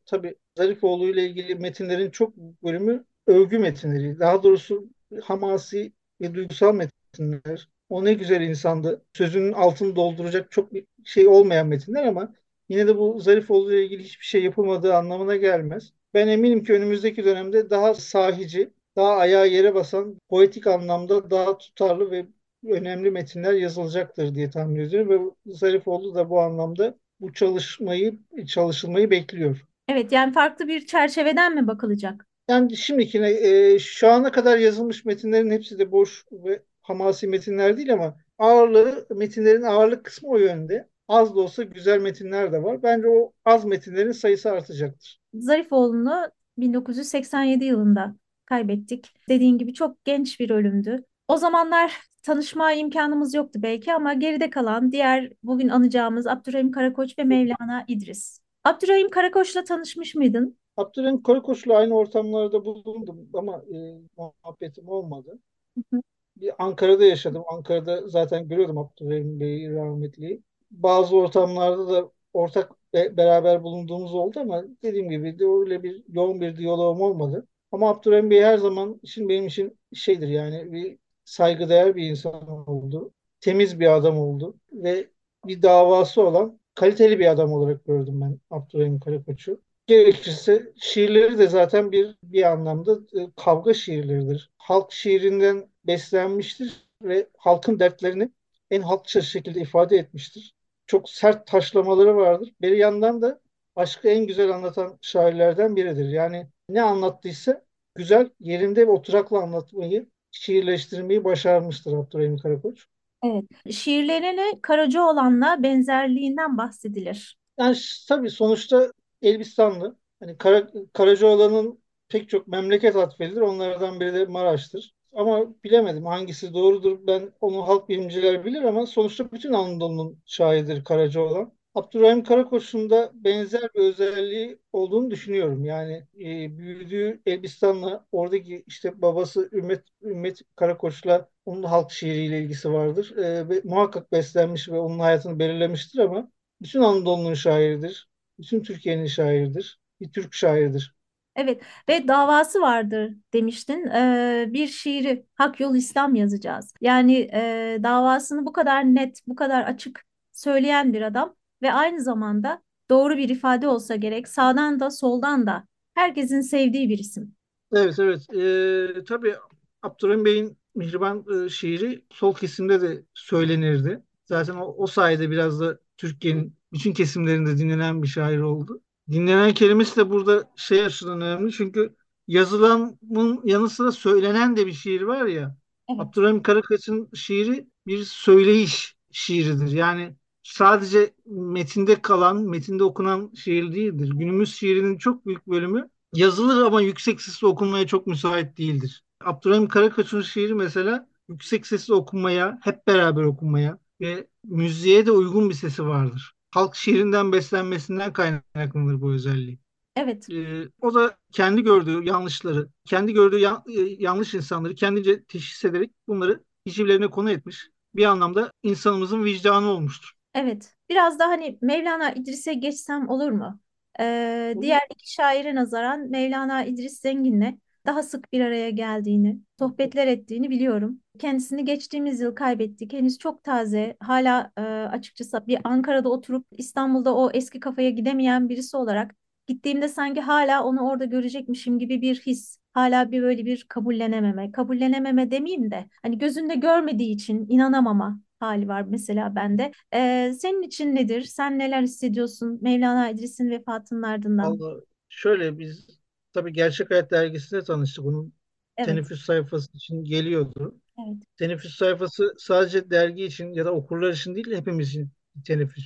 tabii 0.06 0.34
Zarifoğlu 0.56 1.10
ile 1.10 1.26
ilgili 1.26 1.54
metinlerin 1.54 2.10
çok 2.10 2.36
bölümü 2.36 3.04
övgü 3.26 3.58
metinleri. 3.58 4.18
Daha 4.18 4.42
doğrusu 4.42 4.88
hamasi 5.22 5.92
ve 6.20 6.34
duygusal 6.34 6.74
metinler. 6.74 7.68
O 7.88 8.04
ne 8.04 8.14
güzel 8.14 8.40
insandı. 8.40 9.04
Sözünün 9.12 9.52
altını 9.52 9.96
dolduracak 9.96 10.50
çok 10.50 10.72
bir 10.72 10.86
şey 11.04 11.28
olmayan 11.28 11.66
metinler 11.66 12.04
ama 12.06 12.34
yine 12.68 12.86
de 12.86 12.98
bu 12.98 13.20
Zarifoğlu 13.20 13.72
ile 13.72 13.84
ilgili 13.84 14.02
hiçbir 14.04 14.24
şey 14.24 14.44
yapılmadığı 14.44 14.94
anlamına 14.94 15.36
gelmez. 15.36 15.92
Ben 16.14 16.28
eminim 16.28 16.64
ki 16.64 16.72
önümüzdeki 16.72 17.24
dönemde 17.24 17.70
daha 17.70 17.94
sahici, 17.94 18.70
daha 18.96 19.16
ayağa 19.16 19.44
yere 19.44 19.74
basan, 19.74 20.18
poetik 20.28 20.66
anlamda 20.66 21.30
daha 21.30 21.58
tutarlı 21.58 22.10
ve 22.10 22.26
önemli 22.68 23.10
metinler 23.10 23.52
yazılacaktır 23.52 24.34
diye 24.34 24.50
tahmin 24.50 24.80
ediyorum 24.80 25.36
ve 25.46 25.52
Zarifoğlu 25.54 26.14
da 26.14 26.30
bu 26.30 26.40
anlamda 26.40 26.98
bu 27.20 27.32
çalışmayı 27.32 28.18
çalışılmayı 28.46 29.10
bekliyor. 29.10 29.66
Evet, 29.88 30.12
yani 30.12 30.32
farklı 30.32 30.68
bir 30.68 30.86
çerçeveden 30.86 31.54
mi 31.54 31.66
bakılacak? 31.66 32.26
Yani 32.48 32.76
şimdikine 32.76 33.30
e, 33.30 33.78
şu 33.78 34.08
ana 34.08 34.32
kadar 34.32 34.58
yazılmış 34.58 35.04
metinlerin 35.04 35.50
hepsi 35.50 35.78
de 35.78 35.92
boş 35.92 36.24
ve 36.32 36.62
hamasi 36.82 37.26
metinler 37.26 37.76
değil 37.76 37.92
ama 37.92 38.16
ağırlığı 38.38 39.06
metinlerin 39.10 39.62
ağırlık 39.62 40.04
kısmı 40.04 40.28
o 40.28 40.38
yönde. 40.38 40.88
Az 41.08 41.36
da 41.36 41.40
olsa 41.40 41.62
güzel 41.62 42.00
metinler 42.00 42.52
de 42.52 42.62
var. 42.62 42.82
Bence 42.82 43.08
o 43.08 43.32
az 43.44 43.64
metinlerin 43.64 44.12
sayısı 44.12 44.50
artacaktır. 44.50 45.20
Zarifoğlu'nu 45.34 46.30
1987 46.58 47.64
yılında 47.64 48.16
kaybettik. 48.46 49.14
Dediğin 49.28 49.58
gibi 49.58 49.74
çok 49.74 50.04
genç 50.04 50.40
bir 50.40 50.50
ölümdü. 50.50 51.04
O 51.28 51.36
zamanlar 51.36 52.00
tanışma 52.22 52.72
imkanımız 52.72 53.34
yoktu 53.34 53.58
belki 53.62 53.92
ama 53.92 54.14
geride 54.14 54.50
kalan 54.50 54.92
diğer 54.92 55.32
bugün 55.42 55.68
anacağımız 55.68 56.26
Abdurrahim 56.26 56.70
Karakoç 56.70 57.18
ve 57.18 57.24
Mevlana 57.24 57.84
İdris. 57.88 58.43
Abdurrahim 58.64 59.10
Karakoç'la 59.10 59.64
tanışmış 59.64 60.14
mıydın? 60.14 60.58
Abdurrahim 60.76 61.22
Karakoç'la 61.22 61.76
aynı 61.76 61.94
ortamlarda 61.96 62.64
bulundum 62.64 63.28
ama 63.34 63.64
e, 63.74 63.98
muhabbetim 64.16 64.88
olmadı. 64.88 65.38
Hı 65.76 65.96
hı. 65.96 66.02
Bir 66.36 66.52
Ankara'da 66.58 67.04
yaşadım. 67.04 67.44
Ankara'da 67.48 68.08
zaten 68.08 68.48
görüyordum 68.48 68.78
Abdurrahim 68.78 69.40
Bey'i 69.40 69.72
rahmetliyi. 69.74 70.42
Bazı 70.70 71.16
ortamlarda 71.16 71.88
da 71.92 72.10
ortak 72.32 72.72
be- 72.94 73.16
beraber 73.16 73.62
bulunduğumuz 73.62 74.14
oldu 74.14 74.40
ama 74.40 74.64
dediğim 74.82 75.10
gibi 75.10 75.38
de 75.38 75.44
öyle 75.46 75.82
bir 75.82 76.04
yoğun 76.08 76.40
bir 76.40 76.56
diyaloğum 76.56 77.00
olmadı. 77.00 77.46
Ama 77.72 77.88
Abdurrahim 77.90 78.30
Bey 78.30 78.42
her 78.42 78.58
zaman 78.58 79.00
için 79.02 79.28
benim 79.28 79.46
için 79.46 79.78
şeydir 79.94 80.28
yani 80.28 80.72
bir 80.72 80.98
saygıdeğer 81.24 81.96
bir 81.96 82.10
insan 82.10 82.48
oldu. 82.68 83.12
Temiz 83.40 83.80
bir 83.80 83.96
adam 83.96 84.18
oldu 84.18 84.56
ve 84.72 85.10
bir 85.46 85.62
davası 85.62 86.22
olan 86.22 86.60
kaliteli 86.74 87.18
bir 87.18 87.26
adam 87.26 87.52
olarak 87.52 87.84
gördüm 87.84 88.20
ben 88.20 88.40
Abdurrahim 88.50 89.00
Karakoç'u. 89.00 89.60
Gerekirse 89.86 90.72
şiirleri 90.76 91.38
de 91.38 91.46
zaten 91.48 91.92
bir 91.92 92.16
bir 92.22 92.42
anlamda 92.52 92.92
e, 92.92 93.30
kavga 93.36 93.74
şiirleridir. 93.74 94.50
Halk 94.58 94.92
şiirinden 94.92 95.68
beslenmiştir 95.86 96.88
ve 97.02 97.28
halkın 97.36 97.78
dertlerini 97.80 98.30
en 98.70 98.80
halkça 98.82 99.20
şekilde 99.22 99.60
ifade 99.60 99.96
etmiştir. 99.96 100.54
Çok 100.86 101.10
sert 101.10 101.46
taşlamaları 101.46 102.16
vardır. 102.16 102.54
Bir 102.60 102.72
yandan 102.76 103.22
da 103.22 103.40
aşkı 103.76 104.08
en 104.08 104.26
güzel 104.26 104.50
anlatan 104.50 104.98
şairlerden 105.02 105.76
biridir. 105.76 106.08
Yani 106.08 106.48
ne 106.68 106.82
anlattıysa 106.82 107.64
güzel, 107.94 108.30
yerinde 108.40 108.86
ve 108.86 108.90
oturaklı 108.90 109.38
anlatmayı, 109.38 110.10
şiirleştirmeyi 110.30 111.24
başarmıştır 111.24 111.92
Abdurrahim 111.92 112.38
Karakoç. 112.38 112.86
Evet. 113.24 113.44
Şiirlerine 113.76 114.60
Karacaoğlan'la 114.62 115.62
benzerliğinden 115.62 116.58
bahsedilir. 116.58 117.36
Yani 117.58 117.76
tabii 118.08 118.30
sonuçta 118.30 118.92
Elbistanlı. 119.22 119.98
Hani 120.20 120.38
Kara, 120.38 120.68
Karacaoğlan'ın 120.92 121.80
pek 122.08 122.28
çok 122.28 122.48
memleket 122.48 122.96
atfedilir. 122.96 123.40
Onlardan 123.40 124.00
biri 124.00 124.14
de 124.14 124.24
Maraş'tır. 124.24 124.94
Ama 125.12 125.54
bilemedim 125.64 126.06
hangisi 126.06 126.54
doğrudur. 126.54 127.06
Ben 127.06 127.32
onu 127.40 127.68
halk 127.68 127.88
bilimciler 127.88 128.44
bilir 128.44 128.62
ama 128.62 128.86
sonuçta 128.86 129.32
bütün 129.32 129.52
Anadolu'nun 129.52 130.22
şairidir 130.26 130.84
Karacaoğlan. 130.84 131.52
Abdurrahim 131.74 132.22
Karakoç'un 132.24 132.90
da 132.90 133.10
benzer 133.14 133.62
bir 133.74 133.80
özelliği 133.80 134.58
olduğunu 134.72 135.10
düşünüyorum. 135.10 135.64
Yani 135.64 136.06
e, 136.20 136.58
büyüdüğü 136.58 137.22
Elbistan'la 137.26 138.06
oradaki 138.12 138.64
işte 138.66 139.02
babası 139.02 139.48
Ümmet 139.52 139.84
Ümmet 140.02 140.42
Karakoç'la 140.56 141.28
onun 141.46 141.62
halk 141.62 141.90
şiiriyle 141.90 142.38
ilgisi 142.42 142.72
vardır. 142.72 143.16
E, 143.16 143.48
ve 143.48 143.60
muhakkak 143.64 144.12
beslenmiş 144.12 144.68
ve 144.68 144.78
onun 144.78 144.98
hayatını 144.98 145.38
belirlemiştir 145.38 145.98
ama 145.98 146.30
bütün 146.62 146.80
Anadolu'nun 146.80 147.34
şairidir. 147.34 148.08
Bütün 148.38 148.62
Türkiye'nin 148.62 149.06
şairidir. 149.06 149.80
Bir 150.00 150.12
Türk 150.12 150.34
şairidir. 150.34 150.94
Evet 151.36 151.62
ve 151.88 152.08
davası 152.08 152.60
vardır 152.60 153.12
demiştin. 153.32 153.86
Ee, 153.86 154.46
bir 154.48 154.66
şiiri 154.66 155.26
Hak 155.34 155.60
Yol 155.60 155.74
İslam 155.74 156.14
yazacağız. 156.14 156.74
Yani 156.80 157.18
e, 157.32 157.78
davasını 157.82 158.46
bu 158.46 158.52
kadar 158.52 158.84
net, 158.84 159.20
bu 159.26 159.34
kadar 159.34 159.62
açık 159.64 160.04
söyleyen 160.32 160.92
bir 160.92 161.02
adam 161.02 161.36
ve 161.64 161.72
aynı 161.72 162.02
zamanda 162.02 162.62
doğru 162.90 163.16
bir 163.16 163.28
ifade 163.28 163.68
olsa 163.68 163.96
gerek 163.96 164.28
sağdan 164.28 164.80
da 164.80 164.90
soldan 164.90 165.46
da 165.46 165.66
herkesin 165.94 166.40
sevdiği 166.40 166.88
bir 166.88 166.98
isim. 166.98 167.34
Evet 167.72 167.98
evet. 167.98 168.34
Ee, 168.34 169.04
tabii 169.04 169.34
Abdurrahim 169.82 170.24
Bey'in 170.24 170.58
Mihriban 170.74 171.24
e, 171.44 171.48
şiiri 171.48 172.04
sol 172.10 172.34
kesimde 172.34 172.80
de 172.80 173.04
söylenirdi. 173.14 174.02
Zaten 174.24 174.54
o, 174.54 174.74
o 174.78 174.86
sayede 174.86 175.30
biraz 175.30 175.60
da 175.60 175.78
Türkiye'nin 175.96 176.56
bütün 176.72 176.92
kesimlerinde 176.92 177.58
dinlenen 177.58 178.02
bir 178.02 178.08
şair 178.08 178.38
oldu. 178.38 178.80
Dinlenen 179.10 179.54
kelimesi 179.54 179.96
de 179.96 180.10
burada 180.10 180.50
şey 180.56 180.84
açıdan 180.84 181.20
önemli. 181.20 181.52
Çünkü 181.52 181.94
yazılanın 182.28 183.40
yanı 183.44 183.70
sıra 183.70 183.92
söylenen 183.92 184.56
de 184.56 184.66
bir 184.66 184.72
şiir 184.72 185.02
var 185.02 185.26
ya. 185.26 185.56
Evet. 185.90 186.00
Abdurrahim 186.00 186.42
Karakaç'ın 186.42 187.08
şiiri 187.14 187.68
bir 187.86 188.04
söyleyiş 188.04 188.96
şiiridir. 189.12 189.72
Yani 189.72 190.16
sadece 190.44 191.14
metinde 191.26 192.02
kalan, 192.02 192.36
metinde 192.42 192.84
okunan 192.84 193.32
şiir 193.34 193.72
değildir. 193.72 194.10
Günümüz 194.14 194.54
şiirinin 194.54 194.98
çok 194.98 195.26
büyük 195.26 195.46
bölümü 195.46 195.90
yazılır 196.14 196.66
ama 196.66 196.80
yüksek 196.82 197.22
sesle 197.22 197.46
okunmaya 197.46 197.86
çok 197.86 198.06
müsait 198.06 198.58
değildir. 198.58 199.04
Abdurrahim 199.24 199.68
Karakaç'ın 199.68 200.22
şiiri 200.22 200.54
mesela 200.54 201.08
yüksek 201.28 201.66
sesle 201.66 201.94
okunmaya, 201.94 202.58
hep 202.62 202.86
beraber 202.86 203.22
okunmaya 203.22 203.78
ve 204.00 204.26
müziğe 204.44 205.06
de 205.06 205.10
uygun 205.10 205.48
bir 205.50 205.54
sesi 205.54 205.86
vardır. 205.86 206.34
Halk 206.50 206.76
şiirinden 206.76 207.32
beslenmesinden 207.32 208.12
kaynaklanır 208.12 209.00
bu 209.00 209.12
özelliği. 209.12 209.58
Evet. 209.96 210.30
Ee, 210.30 210.68
o 210.80 210.94
da 210.94 211.16
kendi 211.32 211.62
gördüğü 211.62 212.04
yanlışları, 212.04 212.68
kendi 212.84 213.12
gördüğü 213.12 213.38
yan- 213.38 213.64
e, 213.68 213.80
yanlış 213.80 214.34
insanları 214.34 214.74
kendince 214.74 215.24
teşhis 215.24 215.64
ederek 215.64 215.90
bunları 216.08 216.44
hicivlerine 216.66 217.10
konu 217.10 217.30
etmiş. 217.30 217.68
Bir 217.94 218.04
anlamda 218.04 218.52
insanımızın 218.62 219.24
vicdanı 219.24 219.66
olmuştur. 219.66 220.12
Evet, 220.34 220.74
biraz 220.88 221.18
da 221.18 221.28
hani 221.28 221.58
Mevlana 221.62 222.12
İdris'e 222.12 222.54
geçsem 222.54 223.08
olur 223.08 223.30
mu? 223.32 223.60
Ee, 224.00 224.54
diğer 224.60 224.82
iki 224.90 225.12
şaire 225.12 225.54
nazaran 225.54 226.10
Mevlana 226.10 226.64
İdris 226.64 227.00
Zengin'le 227.00 227.58
daha 227.86 228.02
sık 228.02 228.32
bir 228.32 228.40
araya 228.40 228.70
geldiğini, 228.70 229.38
sohbetler 229.58 230.06
ettiğini 230.06 230.50
biliyorum. 230.50 231.00
Kendisini 231.18 231.64
geçtiğimiz 231.64 232.20
yıl 232.20 232.34
kaybettik. 232.34 232.92
Henüz 232.92 233.18
çok 233.18 233.44
taze. 233.44 233.96
Hala 234.00 234.52
e, 234.58 234.60
açıkçası 234.62 235.46
bir 235.46 235.58
Ankara'da 235.64 236.08
oturup 236.08 236.46
İstanbul'da 236.50 237.16
o 237.16 237.30
eski 237.34 237.60
kafaya 237.60 237.90
gidemeyen 237.90 238.48
birisi 238.48 238.76
olarak 238.76 239.14
gittiğimde 239.46 239.88
sanki 239.88 240.20
hala 240.20 240.64
onu 240.64 240.80
orada 240.88 241.04
görecekmişim 241.04 241.78
gibi 241.78 242.02
bir 242.02 242.20
his. 242.20 242.58
Hala 242.72 243.10
bir 243.12 243.22
böyle 243.22 243.44
bir 243.46 243.64
kabullenememe. 243.68 244.52
Kabullenememe 244.52 245.30
demeyeyim 245.30 245.70
de 245.70 245.86
hani 246.02 246.18
gözünde 246.18 246.54
görmediği 246.54 247.14
için 247.14 247.46
inanamama 247.48 248.20
hali 248.44 248.68
var 248.68 248.82
mesela 248.82 249.34
bende. 249.36 249.72
Ee, 249.94 250.32
senin 250.40 250.62
için 250.62 250.94
nedir? 250.94 251.22
Sen 251.22 251.58
neler 251.58 251.82
hissediyorsun 251.82 252.58
Mevlana 252.62 253.10
İdris'in 253.10 253.50
vefatının 253.50 254.02
ardından? 254.02 254.60
Vallahi 254.60 254.84
şöyle 255.08 255.58
biz 255.58 256.00
tabii 256.32 256.52
Gerçek 256.52 256.90
Hayat 256.90 257.10
dergisinde 257.10 257.64
tanıştık. 257.64 258.04
Onun 258.06 258.32
Evet, 258.76 259.00
teneffüs 259.00 259.24
sayfası 259.24 259.68
için 259.74 260.04
geliyordu. 260.04 260.80
evet, 260.98 261.18
Teneffüs 261.36 261.76
sayfası 261.76 262.34
sadece 262.38 262.90
dergi 262.90 263.24
için 263.24 263.52
ya 263.54 263.66
da 263.66 263.72
okurlar 263.74 264.10
için 264.12 264.34
değil 264.34 264.52
hepimiz 264.56 264.88
için 264.90 265.10
teneffüs. 265.46 265.84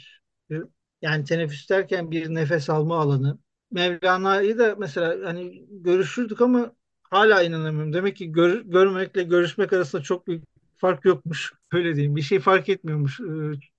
Yani 1.03 1.25
teneffüs 1.25 1.71
derken 1.71 2.11
bir 2.11 2.35
nefes 2.35 2.71
alma 2.71 2.99
alanı. 3.01 3.39
Mevlana'yı 3.71 4.59
da 4.59 4.77
mesela 4.79 5.29
hani 5.29 5.67
görüşürdük 5.71 6.41
ama 6.43 6.73
hala 7.03 7.43
inanamıyorum. 7.43 7.93
Demek 7.93 8.17
ki 8.17 8.33
gör- 8.33 8.63
görmekle 8.63 9.23
görüşmek 9.23 9.73
arasında 9.73 10.03
çok 10.03 10.27
büyük 10.27 10.45
fark 10.79 11.05
yokmuş. 11.05 11.53
Öyle 11.73 11.95
diyeyim. 11.97 12.17
Bir 12.17 12.23
şey 12.23 12.41
fark 12.41 12.69
etmiyormuş. 12.69 13.21
Ee, 13.21 13.25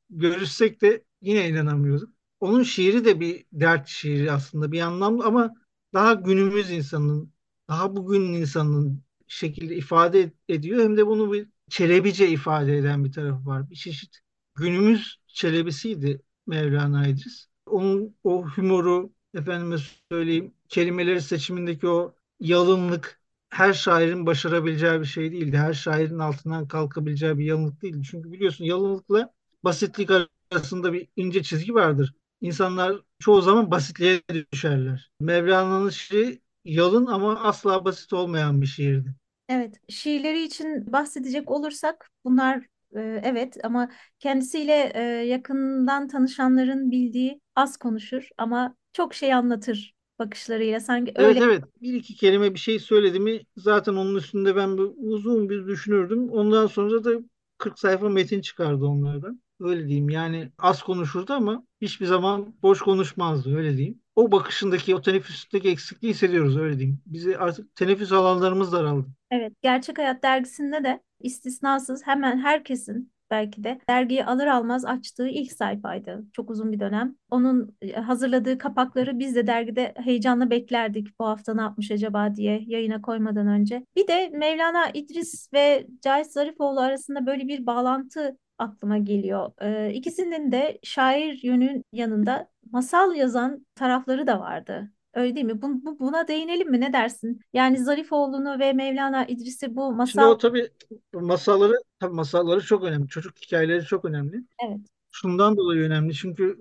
görüşsek 0.09 0.81
de 0.81 1.03
yine 1.21 1.49
inanamıyorduk. 1.49 2.09
Onun 2.39 2.63
şiiri 2.63 3.05
de 3.05 3.19
bir 3.19 3.45
dert 3.53 3.87
şiiri 3.87 4.31
aslında 4.31 4.71
bir 4.71 4.81
anlamda 4.81 5.25
ama 5.25 5.55
daha 5.93 6.13
günümüz 6.13 6.71
insanının, 6.71 7.33
daha 7.69 7.95
bugünün 7.95 8.33
insanının 8.33 9.03
şekilde 9.27 9.75
ifade 9.75 10.21
ed- 10.23 10.31
ediyor. 10.49 10.83
Hem 10.83 10.97
de 10.97 11.07
bunu 11.07 11.33
bir 11.33 11.47
çelebice 11.69 12.27
ifade 12.29 12.77
eden 12.77 13.05
bir 13.05 13.11
tarafı 13.11 13.45
var. 13.45 13.69
Bir 13.69 13.75
çeşit 13.75 14.19
günümüz 14.55 15.17
çelebisiydi 15.27 16.21
Mevlana 16.47 17.07
İdris. 17.07 17.47
Onun 17.65 18.15
o 18.23 18.45
humoru, 18.47 19.13
efendime 19.33 19.75
söyleyeyim, 20.11 20.53
kelimeleri 20.69 21.21
seçimindeki 21.21 21.87
o 21.87 22.15
yalınlık 22.39 23.18
her 23.49 23.73
şairin 23.73 24.25
başarabileceği 24.25 24.99
bir 24.99 25.05
şey 25.05 25.31
değildi. 25.31 25.57
Her 25.57 25.73
şairin 25.73 26.19
altından 26.19 26.67
kalkabileceği 26.67 27.37
bir 27.37 27.45
yalınlık 27.45 27.81
değildi. 27.81 28.07
Çünkü 28.11 28.31
biliyorsun 28.31 28.65
yalınlıkla 28.65 29.33
basitlik 29.63 30.09
arasında 30.51 30.93
bir 30.93 31.07
ince 31.15 31.43
çizgi 31.43 31.73
vardır. 31.75 32.13
İnsanlar 32.41 33.01
çoğu 33.19 33.41
zaman 33.41 33.71
basitliğe 33.71 34.21
düşerler. 34.53 35.11
Mevlana'nın 35.19 35.89
şiiri 35.89 36.41
yalın 36.65 37.05
ama 37.05 37.39
asla 37.43 37.85
basit 37.85 38.13
olmayan 38.13 38.61
bir 38.61 38.67
şiirdi. 38.67 39.15
evet. 39.49 39.75
Şiirleri 39.89 40.43
için 40.43 40.91
bahsedecek 40.91 41.51
olursak 41.51 42.09
bunlar 42.25 42.57
e, 42.95 42.99
evet 43.23 43.57
ama 43.63 43.91
kendisiyle 44.19 44.91
e, 44.95 45.01
yakından 45.03 46.07
tanışanların 46.07 46.91
bildiği 46.91 47.41
az 47.55 47.77
konuşur 47.77 48.29
ama 48.37 48.75
çok 48.93 49.13
şey 49.13 49.33
anlatır 49.33 49.93
bakışlarıyla. 50.19 50.79
Sanki 50.79 51.11
Evet 51.15 51.35
öyle 51.35 51.39
evet 51.41 51.63
bir 51.81 51.93
iki 51.93 52.15
kelime 52.15 52.53
bir 52.53 52.59
şey 52.59 52.79
söyledi 52.79 53.19
mi 53.19 53.41
zaten 53.57 53.93
onun 53.93 54.15
üstünde 54.15 54.55
ben 54.55 54.77
bir 54.77 54.83
uzun 54.97 55.49
bir 55.49 55.67
düşünürdüm. 55.67 56.29
Ondan 56.29 56.67
sonra 56.67 57.03
da 57.03 57.11
40 57.57 57.79
sayfa 57.79 58.09
metin 58.09 58.41
çıkardı 58.41 58.85
onlardan. 58.85 59.41
Öyle 59.59 59.87
diyeyim 59.87 60.09
yani 60.09 60.51
az 60.57 60.83
konuşurdu 60.83 61.33
ama 61.33 61.63
hiçbir 61.81 62.05
zaman 62.05 62.55
boş 62.63 62.79
konuşmazdı 62.81 63.57
öyle 63.57 63.77
diyeyim. 63.77 64.01
O 64.15 64.31
bakışındaki 64.31 64.95
o 64.95 65.01
teneffüsteki 65.01 65.69
eksikliği 65.69 66.13
hissediyoruz 66.13 66.57
öyle 66.57 66.79
diyeyim. 66.79 67.01
Bizi 67.05 67.37
artık 67.37 67.75
teneffüs 67.75 68.11
alanlarımız 68.11 68.71
daraldı. 68.71 69.07
Evet, 69.31 69.53
Gerçek 69.61 69.97
Hayat 69.97 70.23
dergisinde 70.23 70.83
de 70.83 71.03
istisnasız 71.19 72.07
hemen 72.07 72.37
herkesin 72.37 73.11
belki 73.31 73.63
de 73.63 73.79
dergiyi 73.89 74.25
alır 74.25 74.47
almaz 74.47 74.85
açtığı 74.85 75.27
ilk 75.27 75.51
sayfaydı. 75.51 76.23
Çok 76.33 76.49
uzun 76.49 76.71
bir 76.71 76.79
dönem. 76.79 77.15
Onun 77.31 77.75
e, 77.81 77.93
hazırladığı 77.93 78.57
kapakları 78.57 79.19
biz 79.19 79.35
de 79.35 79.47
dergide 79.47 79.93
heyecanla 79.97 80.49
beklerdik 80.49 81.19
bu 81.19 81.25
hafta 81.25 81.53
ne 81.53 81.61
yapmış 81.61 81.91
acaba 81.91 82.35
diye 82.35 82.63
yayına 82.67 83.01
koymadan 83.01 83.47
önce. 83.47 83.85
Bir 83.95 84.07
de 84.07 84.29
Mevlana 84.29 84.89
İdris 84.93 85.53
ve 85.53 85.87
Cahit 86.01 86.31
Zarifoğlu 86.31 86.79
arasında 86.79 87.25
böyle 87.25 87.47
bir 87.47 87.65
bağlantı 87.65 88.37
aklıma 88.57 88.97
geliyor. 88.97 89.51
Ee, 89.61 89.93
ikisinin 89.93 90.51
de 90.51 90.79
şair 90.83 91.39
yönün 91.43 91.83
yanında 91.91 92.49
masal 92.71 93.15
yazan 93.15 93.65
tarafları 93.75 94.27
da 94.27 94.39
vardı. 94.39 94.91
Öyle 95.19 95.35
değil 95.35 95.45
mi? 95.45 95.61
Bu, 95.61 95.85
bu- 95.85 95.99
buna 95.99 96.27
değinelim 96.27 96.71
mi? 96.71 96.81
Ne 96.81 96.93
dersin? 96.93 97.41
Yani 97.53 97.77
Zarifoğlu'nu 97.77 98.59
ve 98.59 98.73
Mevlana 98.73 99.25
İdris'i 99.25 99.75
bu 99.75 99.81
Şimdi 99.81 99.97
masal... 99.97 100.29
o 100.31 100.37
tabii 100.37 100.69
masalları 101.13 101.73
tabii 101.99 102.13
masalları 102.15 102.61
çok 102.61 102.83
önemli. 102.83 103.07
Çocuk 103.07 103.37
hikayeleri 103.37 103.85
çok 103.85 104.05
önemli. 104.05 104.43
Evet, 104.65 104.79
Şundan 105.11 105.57
dolayı 105.57 105.81
önemli 105.81 106.13
çünkü 106.13 106.57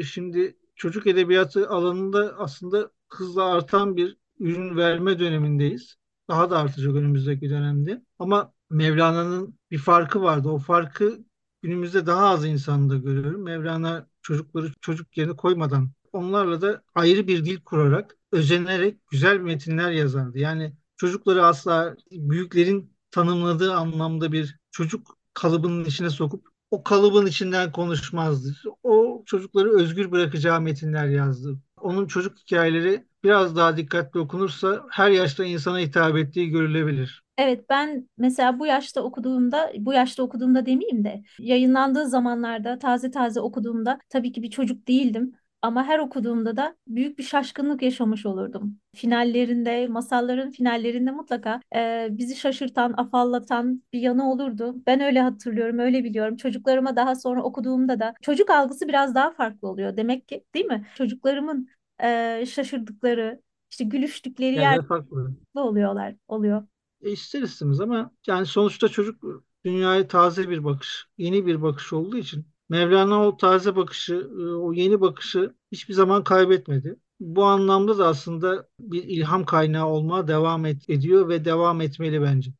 e, 0.00 0.02
şimdi 0.02 0.56
çocuk 0.76 1.06
edebiyatı 1.06 1.68
alanında 1.68 2.34
aslında 2.38 2.90
hızla 3.08 3.44
artan 3.44 3.96
bir 3.96 4.16
ürün 4.40 4.76
verme 4.76 5.18
dönemindeyiz. 5.18 5.96
Daha 6.28 6.50
da 6.50 6.58
artacak 6.58 6.94
önümüzdeki 6.94 7.50
dönemde. 7.50 8.02
Ama 8.18 8.52
Mevlana'nın 8.70 9.58
bir 9.70 9.78
farkı 9.78 10.22
vardı. 10.22 10.48
O 10.48 10.58
farkı 10.58 11.18
günümüzde 11.62 12.06
daha 12.06 12.26
az 12.28 12.44
insanda 12.46 12.96
görüyorum. 12.96 13.42
Mevlana 13.44 14.08
çocukları 14.22 14.72
çocuk 14.80 15.16
yerine 15.16 15.36
koymadan 15.36 15.90
onlarla 16.12 16.60
da 16.60 16.82
ayrı 16.94 17.26
bir 17.28 17.44
dil 17.44 17.60
kurarak, 17.64 18.16
özenerek 18.32 18.98
güzel 19.10 19.38
metinler 19.40 19.90
yazardı. 19.90 20.38
Yani 20.38 20.72
çocukları 20.96 21.46
asla 21.46 21.96
büyüklerin 22.12 22.96
tanımladığı 23.10 23.74
anlamda 23.74 24.32
bir 24.32 24.58
çocuk 24.70 25.18
kalıbının 25.34 25.84
içine 25.84 26.10
sokup 26.10 26.46
o 26.70 26.82
kalıbın 26.84 27.26
içinden 27.26 27.72
konuşmazdı. 27.72 28.56
O 28.82 29.22
çocukları 29.26 29.70
özgür 29.80 30.10
bırakacağı 30.12 30.60
metinler 30.60 31.06
yazdı. 31.06 31.58
Onun 31.80 32.06
çocuk 32.06 32.38
hikayeleri 32.38 33.06
biraz 33.24 33.56
daha 33.56 33.76
dikkatli 33.76 34.20
okunursa 34.20 34.86
her 34.90 35.10
yaşta 35.10 35.44
insana 35.44 35.78
hitap 35.78 36.16
ettiği 36.16 36.50
görülebilir. 36.50 37.22
evet 37.38 37.64
ben 37.70 38.08
mesela 38.18 38.58
bu 38.58 38.66
yaşta 38.66 39.02
okuduğumda, 39.02 39.72
bu 39.78 39.92
yaşta 39.92 40.22
okuduğumda 40.22 40.66
demeyeyim 40.66 41.04
de 41.04 41.22
yayınlandığı 41.38 42.08
zamanlarda 42.08 42.78
taze 42.78 43.10
taze 43.10 43.40
okuduğumda 43.40 43.98
tabii 44.08 44.32
ki 44.32 44.42
bir 44.42 44.50
çocuk 44.50 44.88
değildim. 44.88 45.32
Ama 45.62 45.84
her 45.84 45.98
okuduğumda 45.98 46.56
da 46.56 46.76
büyük 46.88 47.18
bir 47.18 47.22
şaşkınlık 47.22 47.82
yaşamış 47.82 48.26
olurdum. 48.26 48.78
Finallerinde, 48.96 49.86
masalların 49.88 50.50
finallerinde 50.50 51.10
mutlaka 51.10 51.60
e, 51.76 52.08
bizi 52.10 52.36
şaşırtan, 52.36 52.94
afallatan 52.96 53.82
bir 53.92 54.00
yanı 54.00 54.32
olurdu. 54.32 54.74
Ben 54.86 55.00
öyle 55.00 55.20
hatırlıyorum, 55.20 55.78
öyle 55.78 56.04
biliyorum. 56.04 56.36
Çocuklarıma 56.36 56.96
daha 56.96 57.14
sonra 57.14 57.42
okuduğumda 57.42 58.00
da 58.00 58.14
çocuk 58.22 58.50
algısı 58.50 58.88
biraz 58.88 59.14
daha 59.14 59.30
farklı 59.30 59.68
oluyor. 59.68 59.96
Demek 59.96 60.28
ki, 60.28 60.44
değil 60.54 60.66
mi? 60.66 60.86
Çocuklarımın 60.96 61.68
e, 62.02 62.44
şaşırdıkları, 62.46 63.40
işte 63.70 63.84
gülüştükleri 63.84 64.54
yerde 64.54 64.64
Yerler 64.64 64.86
farklı. 64.88 65.34
oluyorlar, 65.54 66.14
oluyor. 66.28 66.66
E 67.02 67.10
ister 67.10 67.42
istemez 67.42 67.80
ama 67.80 68.10
yani 68.26 68.46
sonuçta 68.46 68.88
çocuk 68.88 69.22
dünyaya 69.64 70.08
taze 70.08 70.50
bir 70.50 70.64
bakış, 70.64 71.06
yeni 71.18 71.46
bir 71.46 71.62
bakış 71.62 71.92
olduğu 71.92 72.16
için 72.16 72.46
Mevlana 72.70 73.26
o 73.26 73.36
taze 73.36 73.76
bakışı, 73.76 74.14
e, 74.14 74.42
o 74.54 74.72
yeni 74.72 75.00
bakışı 75.00 75.54
hiçbir 75.72 75.94
zaman 75.94 76.24
kaybetmedi. 76.24 76.96
Bu 77.20 77.44
anlamda 77.44 77.98
da 77.98 78.06
aslında 78.06 78.68
bir 78.80 79.02
ilham 79.04 79.44
kaynağı 79.44 79.86
olmaya 79.86 80.28
devam 80.28 80.66
et, 80.66 80.90
ediyor 80.90 81.28
ve 81.28 81.44
devam 81.44 81.80
etmeli 81.80 82.22
bence. 82.22 82.50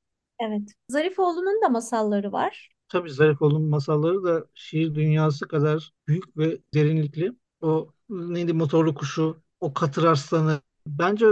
Evet. 0.40 0.72
Zarifoğlu'nun 0.88 1.62
da 1.64 1.68
masalları 1.68 2.32
var. 2.32 2.70
Tabii 2.88 3.10
Zarifoğlu'nun 3.10 3.68
masalları 3.68 4.24
da 4.24 4.46
şiir 4.54 4.94
dünyası 4.94 5.48
kadar 5.48 5.92
büyük 6.08 6.36
ve 6.36 6.58
derinlikli. 6.74 7.32
O 7.60 7.92
neydi 8.08 8.52
motorlu 8.52 8.94
kuşu, 8.94 9.42
o 9.60 9.74
Katır 9.74 10.04
Arslanı. 10.04 10.60
Bence 10.86 11.26